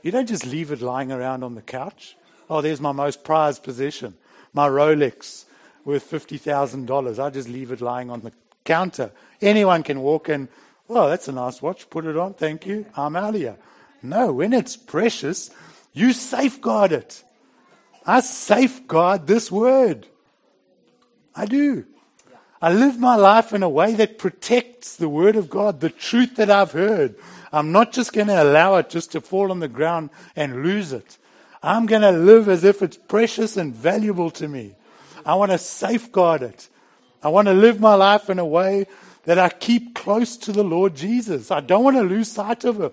You 0.00 0.10
don't 0.10 0.26
just 0.26 0.46
leave 0.46 0.72
it 0.72 0.80
lying 0.80 1.12
around 1.12 1.44
on 1.44 1.54
the 1.54 1.60
couch. 1.60 2.16
Oh, 2.48 2.62
there's 2.62 2.80
my 2.80 2.92
most 2.92 3.24
prized 3.24 3.62
possession, 3.62 4.14
my 4.54 4.70
Rolex 4.70 5.44
worth 5.84 6.10
$50,000. 6.10 7.22
I 7.22 7.28
just 7.28 7.50
leave 7.50 7.70
it 7.70 7.82
lying 7.82 8.08
on 8.08 8.22
the 8.22 8.32
counter. 8.64 9.12
Anyone 9.42 9.82
can 9.82 10.00
walk 10.00 10.30
in, 10.30 10.48
well, 10.88 11.10
that's 11.10 11.28
a 11.28 11.32
nice 11.32 11.60
watch, 11.60 11.90
put 11.90 12.06
it 12.06 12.16
on, 12.16 12.32
thank 12.32 12.64
you, 12.64 12.86
I'm 12.96 13.16
out 13.16 13.34
of 13.34 13.40
here. 13.42 13.58
No, 14.02 14.32
when 14.32 14.54
it's 14.54 14.78
precious, 14.78 15.50
you 15.92 16.14
safeguard 16.14 16.92
it. 16.92 17.22
I 18.06 18.20
safeguard 18.20 19.26
this 19.26 19.52
word. 19.52 20.06
I 21.34 21.44
do. 21.44 21.84
I 22.60 22.72
live 22.72 22.98
my 22.98 23.16
life 23.16 23.52
in 23.52 23.62
a 23.62 23.68
way 23.68 23.94
that 23.94 24.18
protects 24.18 24.96
the 24.96 25.08
word 25.08 25.36
of 25.36 25.50
God, 25.50 25.80
the 25.80 25.90
truth 25.90 26.36
that 26.36 26.50
I've 26.50 26.72
heard. 26.72 27.16
I'm 27.52 27.72
not 27.72 27.92
just 27.92 28.12
going 28.12 28.28
to 28.28 28.42
allow 28.42 28.76
it 28.76 28.90
just 28.90 29.12
to 29.12 29.20
fall 29.20 29.50
on 29.50 29.60
the 29.60 29.68
ground 29.68 30.10
and 30.34 30.62
lose 30.62 30.92
it. 30.92 31.18
I'm 31.62 31.86
going 31.86 32.02
to 32.02 32.12
live 32.12 32.48
as 32.48 32.64
if 32.64 32.82
it's 32.82 32.96
precious 32.96 33.56
and 33.56 33.74
valuable 33.74 34.30
to 34.32 34.48
me. 34.48 34.74
I 35.24 35.34
want 35.34 35.52
to 35.52 35.58
safeguard 35.58 36.42
it. 36.42 36.68
I 37.22 37.28
want 37.28 37.48
to 37.48 37.54
live 37.54 37.80
my 37.80 37.94
life 37.94 38.30
in 38.30 38.38
a 38.38 38.46
way 38.46 38.86
that 39.24 39.38
I 39.38 39.48
keep 39.48 39.94
close 39.94 40.36
to 40.38 40.52
the 40.52 40.62
Lord 40.62 40.94
Jesus. 40.94 41.50
I 41.50 41.60
don't 41.60 41.82
want 41.82 41.96
to 41.96 42.02
lose 42.02 42.30
sight 42.30 42.64
of 42.64 42.80
him. 42.80 42.92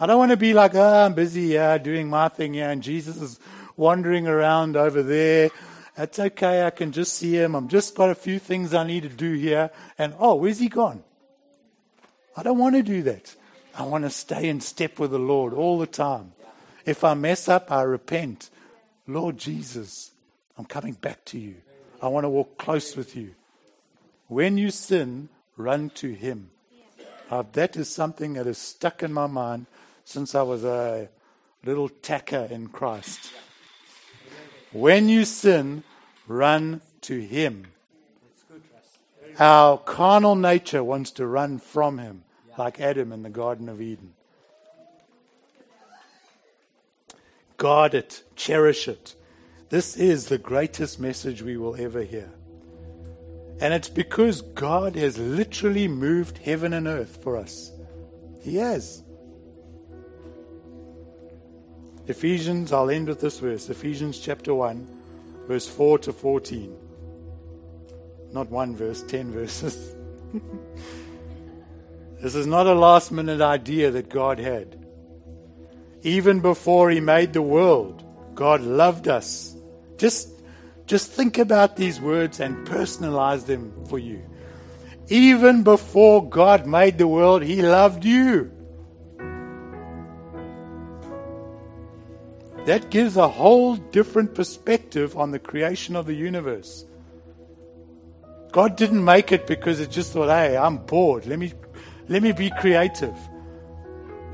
I 0.00 0.06
don't 0.06 0.18
want 0.18 0.32
to 0.32 0.36
be 0.36 0.52
like, 0.52 0.74
oh, 0.74 1.06
I'm 1.06 1.14
busy 1.14 1.42
yeah, 1.42 1.78
doing 1.78 2.08
my 2.08 2.28
thing 2.28 2.54
here, 2.54 2.70
and 2.70 2.82
Jesus 2.82 3.20
is 3.20 3.40
wandering 3.76 4.26
around 4.26 4.76
over 4.76 5.02
there. 5.02 5.50
It's 5.98 6.18
okay, 6.20 6.64
I 6.64 6.70
can 6.70 6.92
just 6.92 7.14
see 7.14 7.34
him. 7.34 7.56
I've 7.56 7.66
just 7.66 7.96
got 7.96 8.08
a 8.08 8.14
few 8.14 8.38
things 8.38 8.72
I 8.72 8.86
need 8.86 9.02
to 9.02 9.08
do 9.08 9.32
here. 9.32 9.70
And 9.98 10.14
oh, 10.20 10.36
where's 10.36 10.60
he 10.60 10.68
gone? 10.68 11.02
I 12.36 12.44
don't 12.44 12.58
want 12.58 12.76
to 12.76 12.84
do 12.84 13.02
that. 13.02 13.34
I 13.74 13.82
want 13.82 14.04
to 14.04 14.10
stay 14.10 14.48
in 14.48 14.60
step 14.60 15.00
with 15.00 15.10
the 15.10 15.18
Lord 15.18 15.52
all 15.52 15.76
the 15.76 15.88
time. 15.88 16.32
If 16.86 17.02
I 17.02 17.14
mess 17.14 17.48
up, 17.48 17.72
I 17.72 17.82
repent. 17.82 18.48
Lord 19.08 19.38
Jesus, 19.38 20.12
I'm 20.56 20.66
coming 20.66 20.92
back 20.92 21.24
to 21.26 21.38
you. 21.38 21.56
I 22.00 22.06
want 22.06 22.24
to 22.24 22.28
walk 22.28 22.58
close 22.58 22.96
with 22.96 23.16
you. 23.16 23.34
When 24.28 24.56
you 24.56 24.70
sin, 24.70 25.30
run 25.56 25.90
to 25.90 26.12
Him. 26.12 26.50
Uh, 27.28 27.42
that 27.52 27.76
is 27.76 27.90
something 27.90 28.34
that 28.34 28.46
is 28.46 28.58
stuck 28.58 29.02
in 29.02 29.12
my 29.12 29.26
mind 29.26 29.66
since 30.04 30.34
I 30.34 30.42
was 30.42 30.64
a 30.64 31.08
little 31.64 31.88
tacker 31.88 32.46
in 32.50 32.68
Christ. 32.68 33.27
When 34.72 35.08
you 35.08 35.24
sin, 35.24 35.82
run 36.26 36.80
to 37.02 37.18
Him. 37.18 37.68
Our 39.38 39.78
carnal 39.78 40.34
nature 40.34 40.82
wants 40.82 41.10
to 41.12 41.26
run 41.26 41.58
from 41.58 41.98
Him, 41.98 42.24
like 42.58 42.80
Adam 42.80 43.12
in 43.12 43.22
the 43.22 43.30
Garden 43.30 43.68
of 43.68 43.80
Eden. 43.80 44.14
Guard 47.56 47.94
it, 47.94 48.22
cherish 48.36 48.88
it. 48.88 49.14
This 49.70 49.96
is 49.96 50.26
the 50.26 50.38
greatest 50.38 51.00
message 51.00 51.42
we 51.42 51.56
will 51.56 51.76
ever 51.76 52.02
hear. 52.02 52.30
And 53.60 53.74
it's 53.74 53.88
because 53.88 54.42
God 54.42 54.94
has 54.96 55.18
literally 55.18 55.88
moved 55.88 56.38
heaven 56.38 56.72
and 56.72 56.86
earth 56.86 57.22
for 57.22 57.36
us. 57.36 57.72
He 58.42 58.56
has. 58.56 59.02
Ephesians, 62.08 62.72
I'll 62.72 62.88
end 62.88 63.06
with 63.06 63.20
this 63.20 63.38
verse 63.38 63.68
Ephesians 63.68 64.18
chapter 64.18 64.54
1, 64.54 64.88
verse 65.46 65.68
4 65.68 65.98
to 65.98 66.12
14. 66.14 66.74
Not 68.32 68.50
one 68.50 68.74
verse, 68.74 69.02
10 69.02 69.30
verses. 69.32 69.94
this 72.22 72.34
is 72.34 72.46
not 72.46 72.66
a 72.66 72.72
last 72.72 73.12
minute 73.12 73.42
idea 73.42 73.90
that 73.90 74.08
God 74.08 74.38
had. 74.38 74.86
Even 76.02 76.40
before 76.40 76.90
He 76.90 77.00
made 77.00 77.34
the 77.34 77.42
world, 77.42 78.02
God 78.34 78.62
loved 78.62 79.06
us. 79.06 79.54
Just, 79.98 80.30
just 80.86 81.12
think 81.12 81.36
about 81.36 81.76
these 81.76 82.00
words 82.00 82.40
and 82.40 82.66
personalize 82.66 83.44
them 83.44 83.84
for 83.84 83.98
you. 83.98 84.24
Even 85.08 85.62
before 85.62 86.26
God 86.26 86.66
made 86.66 86.96
the 86.96 87.08
world, 87.08 87.42
He 87.42 87.60
loved 87.60 88.06
you. 88.06 88.50
That 92.68 92.90
gives 92.90 93.16
a 93.16 93.26
whole 93.26 93.76
different 93.76 94.34
perspective 94.34 95.16
on 95.16 95.30
the 95.30 95.38
creation 95.38 95.96
of 95.96 96.04
the 96.04 96.12
universe. 96.12 96.84
God 98.52 98.76
didn't 98.76 99.02
make 99.02 99.32
it 99.32 99.46
because 99.46 99.80
it 99.80 99.90
just 99.90 100.12
thought, 100.12 100.28
hey, 100.28 100.54
I'm 100.54 100.76
bored. 100.76 101.24
Let 101.24 101.38
me, 101.38 101.54
let 102.10 102.22
me 102.22 102.32
be 102.32 102.50
creative. 102.50 103.16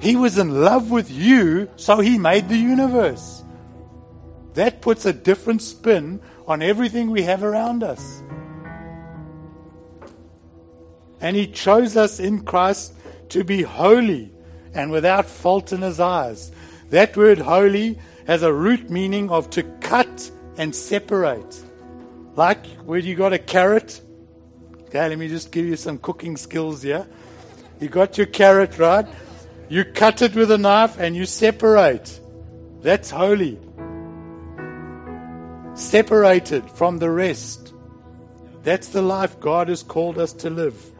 He 0.00 0.16
was 0.16 0.36
in 0.36 0.62
love 0.62 0.90
with 0.90 1.12
you, 1.12 1.70
so 1.76 2.00
he 2.00 2.18
made 2.18 2.48
the 2.48 2.56
universe. 2.56 3.44
That 4.54 4.82
puts 4.82 5.06
a 5.06 5.12
different 5.12 5.62
spin 5.62 6.20
on 6.48 6.60
everything 6.60 7.12
we 7.12 7.22
have 7.22 7.44
around 7.44 7.84
us. 7.84 8.20
And 11.20 11.36
he 11.36 11.46
chose 11.46 11.96
us 11.96 12.18
in 12.18 12.42
Christ 12.44 12.94
to 13.28 13.44
be 13.44 13.62
holy 13.62 14.32
and 14.74 14.90
without 14.90 15.26
fault 15.26 15.72
in 15.72 15.82
his 15.82 16.00
eyes. 16.00 16.50
That 16.90 17.16
word 17.16 17.38
holy 17.38 18.00
has 18.26 18.42
a 18.42 18.52
root 18.52 18.90
meaning 18.90 19.30
of 19.30 19.50
to 19.50 19.62
cut 19.80 20.30
and 20.56 20.74
separate. 20.74 21.62
Like 22.36 22.66
where 22.78 22.98
you 22.98 23.14
got 23.14 23.32
a 23.32 23.38
carrot. 23.38 24.00
Okay, 24.84 25.08
let 25.08 25.18
me 25.18 25.28
just 25.28 25.50
give 25.52 25.66
you 25.66 25.76
some 25.76 25.98
cooking 25.98 26.36
skills 26.36 26.82
here. 26.82 27.06
You 27.80 27.88
got 27.88 28.16
your 28.16 28.26
carrot, 28.26 28.78
right? 28.78 29.06
You 29.68 29.84
cut 29.84 30.22
it 30.22 30.34
with 30.34 30.50
a 30.50 30.58
knife 30.58 30.98
and 30.98 31.16
you 31.16 31.26
separate. 31.26 32.20
That's 32.80 33.10
holy. 33.10 33.58
Separated 35.74 36.70
from 36.70 36.98
the 36.98 37.10
rest. 37.10 37.72
That's 38.62 38.88
the 38.88 39.02
life 39.02 39.40
God 39.40 39.68
has 39.68 39.82
called 39.82 40.18
us 40.18 40.32
to 40.34 40.50
live. 40.50 40.93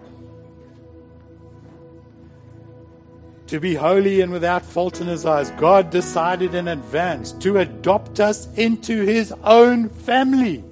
To 3.47 3.61
be 3.61 3.75
holy 3.75 4.21
and 4.21 4.33
without 4.33 4.65
fault 4.65 5.01
in 5.01 5.07
his 5.07 5.27
eyes, 5.27 5.51
God 5.53 5.91
decided 5.91 6.55
in 6.55 6.69
advance 6.69 7.33
to 7.33 7.59
adopt 7.59 8.21
us 8.21 8.53
into 8.55 9.05
his 9.05 9.33
own 9.45 9.89
family. 9.89 10.65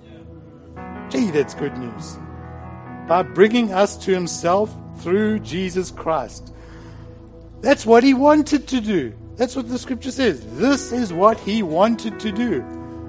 Gee, 1.11 1.31
that's 1.31 1.55
good 1.55 1.77
news. 1.77 2.16
By 3.07 3.23
bringing 3.23 3.73
us 3.73 3.97
to 4.05 4.12
himself 4.12 4.75
through 4.99 5.41
Jesus 5.41 5.91
Christ. 5.91 6.55
That's 7.61 7.85
what 7.85 8.03
he 8.03 8.14
wanted 8.14 8.66
to 8.68 8.81
do. 8.81 9.12
That's 9.37 9.55
what 9.55 9.68
the 9.68 9.79
scripture 9.79 10.11
says. 10.11 10.45
This 10.57 10.93
is 10.93 11.12
what 11.12 11.39
he 11.41 11.62
wanted 11.62 12.18
to 12.20 12.33
do. 12.33 12.62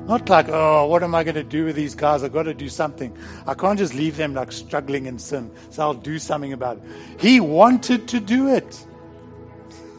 Not 0.07 0.27
like, 0.27 0.49
oh, 0.49 0.85
what 0.87 1.01
am 1.01 1.15
I 1.15 1.23
going 1.23 1.35
to 1.35 1.43
do 1.43 1.63
with 1.65 1.77
these 1.77 1.95
guys? 1.95 2.23
I've 2.23 2.33
got 2.33 2.43
to 2.43 2.53
do 2.53 2.67
something. 2.67 3.15
I 3.47 3.53
can't 3.53 3.79
just 3.79 3.93
leave 3.93 4.17
them 4.17 4.33
like 4.33 4.51
struggling 4.51 5.05
in 5.05 5.17
sin. 5.17 5.49
So 5.69 5.81
I'll 5.81 5.93
do 5.93 6.19
something 6.19 6.51
about 6.51 6.77
it. 6.77 6.83
He 7.21 7.39
wanted 7.39 8.07
to 8.09 8.19
do 8.19 8.49
it. 8.49 8.85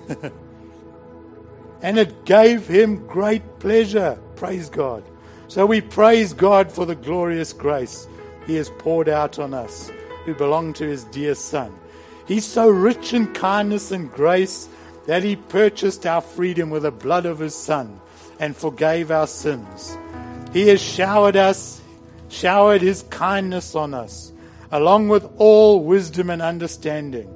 and 1.83 1.99
it 1.99 2.25
gave 2.25 2.67
him 2.67 3.07
great 3.07 3.59
pleasure. 3.59 4.19
Praise 4.37 4.69
God. 4.69 5.05
So 5.49 5.67
we 5.67 5.81
praise 5.81 6.33
God 6.33 6.73
for 6.73 6.87
the 6.87 6.97
glorious 6.97 7.53
grace 7.53 8.07
he 8.47 8.57
has 8.57 8.71
poured 8.79 9.09
out 9.09 9.39
on 9.39 9.55
us 9.55 9.91
who 10.25 10.35
belong 10.35 10.73
to 10.75 10.85
his 10.85 11.05
dear 11.05 11.35
Son. 11.35 11.73
He's 12.27 12.45
so 12.45 12.69
rich 12.69 13.13
in 13.13 13.33
kindness 13.35 13.91
and 13.91 14.11
grace 14.11 14.69
that 15.07 15.23
he 15.23 15.37
purchased 15.37 16.07
our 16.07 16.23
freedom 16.23 16.71
with 16.71 16.85
the 16.85 16.91
blood 16.91 17.27
of 17.27 17.39
his 17.39 17.55
Son 17.55 18.01
and 18.41 18.57
forgave 18.57 19.11
our 19.11 19.27
sins. 19.27 19.97
He 20.53 20.69
has 20.69 20.81
showered 20.81 21.37
us, 21.37 21.83
showered 22.29 22.81
his 22.81 23.03
kindness 23.11 23.75
on 23.75 23.93
us, 23.93 24.33
along 24.73 25.09
with 25.09 25.29
all 25.37 25.85
wisdom 25.85 26.31
and 26.31 26.41
understanding. 26.41 27.34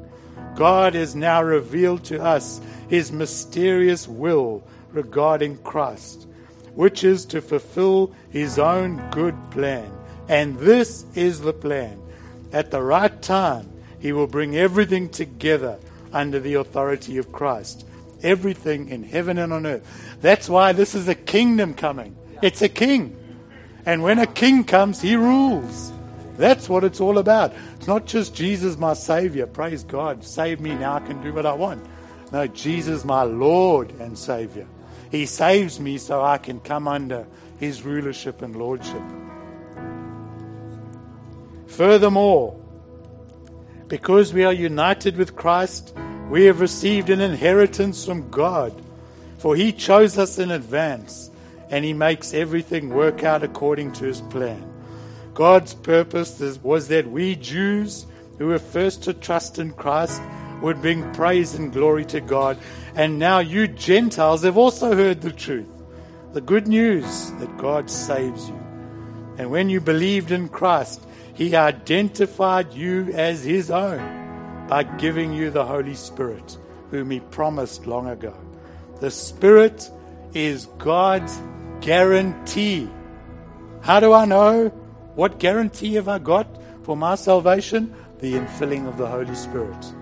God 0.59 0.94
has 0.94 1.14
now 1.14 1.40
revealed 1.40 2.02
to 2.06 2.20
us 2.20 2.61
his 2.88 3.12
mysterious 3.12 4.09
will 4.09 4.64
regarding 4.90 5.56
Christ, 5.59 6.26
which 6.74 7.04
is 7.04 7.24
to 7.26 7.40
fulfill 7.40 8.12
his 8.30 8.59
own 8.59 9.09
good 9.12 9.36
plan. 9.52 9.88
And 10.28 10.59
this 10.59 11.06
is 11.14 11.38
the 11.42 11.52
plan. 11.52 12.02
At 12.52 12.72
the 12.72 12.82
right 12.82 13.22
time, 13.22 13.70
he 14.00 14.11
will 14.11 14.26
bring 14.26 14.56
everything 14.56 15.11
together 15.11 15.78
under 16.12 16.40
the 16.40 16.54
authority 16.54 17.18
of 17.18 17.30
Christ. 17.30 17.86
Everything 18.24 18.88
in 18.88 19.04
heaven 19.04 19.38
and 19.38 19.52
on 19.52 19.64
earth. 19.64 20.18
That's 20.20 20.48
why 20.48 20.72
this 20.72 20.96
is 20.96 21.06
a 21.06 21.14
kingdom 21.14 21.72
coming. 21.72 22.16
It's 22.42 22.62
a 22.62 22.68
king. 22.68 23.16
And 23.86 24.02
when 24.02 24.18
a 24.18 24.26
king 24.26 24.64
comes, 24.64 25.00
he 25.00 25.14
rules. 25.14 25.92
That's 26.36 26.68
what 26.68 26.82
it's 26.82 27.00
all 27.00 27.18
about. 27.18 27.52
Not 27.89 28.05
just 28.05 28.34
Jesus, 28.34 28.76
my 28.76 28.93
Savior. 28.93 29.47
Praise 29.47 29.82
God. 29.82 30.22
Save 30.22 30.61
me 30.61 30.74
now. 30.74 30.97
I 30.97 31.01
can 31.01 31.22
do 31.22 31.32
what 31.32 31.47
I 31.47 31.55
want. 31.55 31.82
No, 32.30 32.47
Jesus, 32.47 33.03
my 33.03 33.22
Lord 33.22 33.91
and 33.93 34.18
Savior. 34.18 34.66
He 35.11 35.24
saves 35.24 35.80
me 35.80 35.97
so 35.97 36.22
I 36.22 36.36
can 36.36 36.61
come 36.61 36.86
under 36.86 37.26
his 37.57 37.82
rulership 37.84 38.43
and 38.43 38.55
lordship. 38.55 39.01
Furthermore, 41.66 42.61
because 43.86 44.34
we 44.34 44.45
are 44.45 44.53
united 44.53 45.16
with 45.16 45.34
Christ, 45.34 45.97
we 46.28 46.45
have 46.45 46.61
received 46.61 47.09
an 47.09 47.22
inheritance 47.22 48.05
from 48.05 48.28
God. 48.28 48.78
For 49.39 49.57
he 49.57 49.72
chose 49.72 50.18
us 50.18 50.39
in 50.39 50.51
advance, 50.51 51.30
and 51.70 51.86
he 51.86 51.95
makes 51.95 52.34
everything 52.34 52.91
work 52.91 53.24
out 53.24 53.43
according 53.43 53.93
to 53.93 54.05
his 54.05 54.20
plan. 54.20 54.68
God's 55.39 55.72
purpose 55.72 56.41
was 56.64 56.89
that 56.89 57.09
we 57.09 57.36
Jews, 57.36 58.07
who 58.39 58.49
were 58.49 58.59
first 58.59 59.05
to 59.05 59.14
trust 59.14 59.61
in 59.61 59.70
Christ, 59.70 60.20
would 60.61 60.82
bring 60.82 61.12
praise 61.14 61.55
and 61.55 61.72
glory 61.72 62.05
to 62.07 62.20
God. 62.20 62.59
And 62.97 63.20
now 63.20 63.39
you 63.39 63.68
Gentiles 63.68 64.43
have 64.43 64.59
also 64.59 64.97
heard 64.97 65.20
the 65.20 65.30
truth, 65.30 65.68
the 66.32 66.41
good 66.41 66.66
news 66.66 67.30
that 67.34 67.57
God 67.57 67.89
saves 67.89 68.49
you. 68.49 68.57
And 69.39 69.53
when 69.53 69.70
you 69.70 69.80
believed 69.80 70.32
in 70.32 70.49
Christ, 70.49 71.07
he 71.34 71.55
identified 71.55 72.72
you 72.72 73.12
as 73.12 73.45
his 73.45 73.70
own 73.70 74.66
by 74.66 74.82
giving 74.82 75.32
you 75.32 75.53
the 75.53 75.64
Holy 75.64 75.95
Spirit, 75.95 76.59
whom 76.91 77.12
he 77.12 77.20
promised 77.20 77.86
long 77.86 78.09
ago. 78.09 78.36
The 78.99 79.12
Spirit 79.12 79.89
is 80.34 80.66
God's 80.78 81.41
guarantee. 81.80 82.91
How 83.82 84.01
do 84.01 84.12
I 84.12 84.24
know? 84.24 84.72
What 85.19 85.41
guarantee 85.41 85.95
have 85.95 86.07
I 86.07 86.21
got 86.21 86.47
for 86.85 86.97
my 86.97 87.16
salvation? 87.16 87.93
The 88.21 88.35
infilling 88.35 88.87
of 88.87 88.99
the 88.99 89.09
Holy 89.09 89.35
Spirit. 89.35 89.93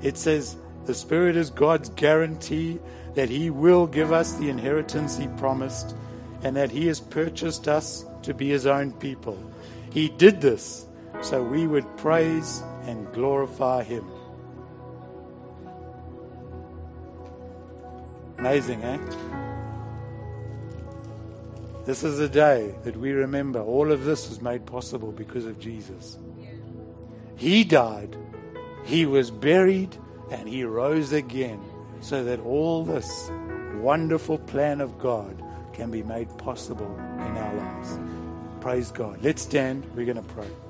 It 0.00 0.16
says 0.16 0.56
the 0.86 0.94
Spirit 0.94 1.36
is 1.36 1.50
God's 1.50 1.90
guarantee 1.90 2.78
that 3.12 3.28
He 3.28 3.50
will 3.50 3.86
give 3.86 4.10
us 4.10 4.32
the 4.32 4.48
inheritance 4.48 5.18
He 5.18 5.28
promised 5.36 5.94
and 6.42 6.56
that 6.56 6.70
He 6.70 6.86
has 6.86 6.98
purchased 6.98 7.68
us 7.68 8.06
to 8.22 8.32
be 8.32 8.48
His 8.48 8.64
own 8.64 8.90
people. 8.92 9.36
He 9.92 10.08
did 10.08 10.40
this 10.40 10.86
so 11.20 11.42
we 11.42 11.66
would 11.66 11.98
praise 11.98 12.62
and 12.84 13.12
glorify 13.12 13.82
Him. 13.82 14.06
Amazing, 18.38 18.82
eh? 18.82 19.47
This 21.88 22.04
is 22.04 22.20
a 22.20 22.28
day 22.28 22.74
that 22.84 22.98
we 22.98 23.12
remember 23.12 23.62
all 23.62 23.90
of 23.90 24.04
this 24.04 24.28
was 24.28 24.42
made 24.42 24.66
possible 24.66 25.10
because 25.10 25.46
of 25.46 25.58
Jesus. 25.58 26.18
He 27.34 27.64
died, 27.64 28.14
He 28.84 29.06
was 29.06 29.30
buried, 29.30 29.96
and 30.30 30.46
He 30.46 30.64
rose 30.64 31.14
again 31.14 31.58
so 32.02 32.22
that 32.24 32.40
all 32.40 32.84
this 32.84 33.30
wonderful 33.76 34.36
plan 34.36 34.82
of 34.82 34.98
God 34.98 35.42
can 35.72 35.90
be 35.90 36.02
made 36.02 36.28
possible 36.36 36.94
in 36.94 37.38
our 37.38 37.54
lives. 37.54 37.98
Praise 38.60 38.90
God. 38.90 39.20
Let's 39.22 39.40
stand. 39.40 39.90
We're 39.96 40.04
going 40.04 40.22
to 40.22 40.34
pray. 40.34 40.67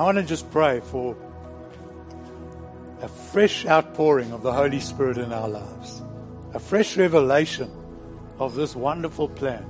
I 0.00 0.02
want 0.02 0.16
to 0.16 0.24
just 0.24 0.50
pray 0.50 0.80
for 0.80 1.14
a 3.02 3.08
fresh 3.08 3.66
outpouring 3.66 4.32
of 4.32 4.42
the 4.42 4.50
Holy 4.50 4.80
Spirit 4.80 5.18
in 5.18 5.30
our 5.30 5.46
lives, 5.46 6.02
a 6.54 6.58
fresh 6.58 6.96
revelation 6.96 7.70
of 8.38 8.54
this 8.54 8.74
wonderful 8.74 9.28
plan. 9.28 9.62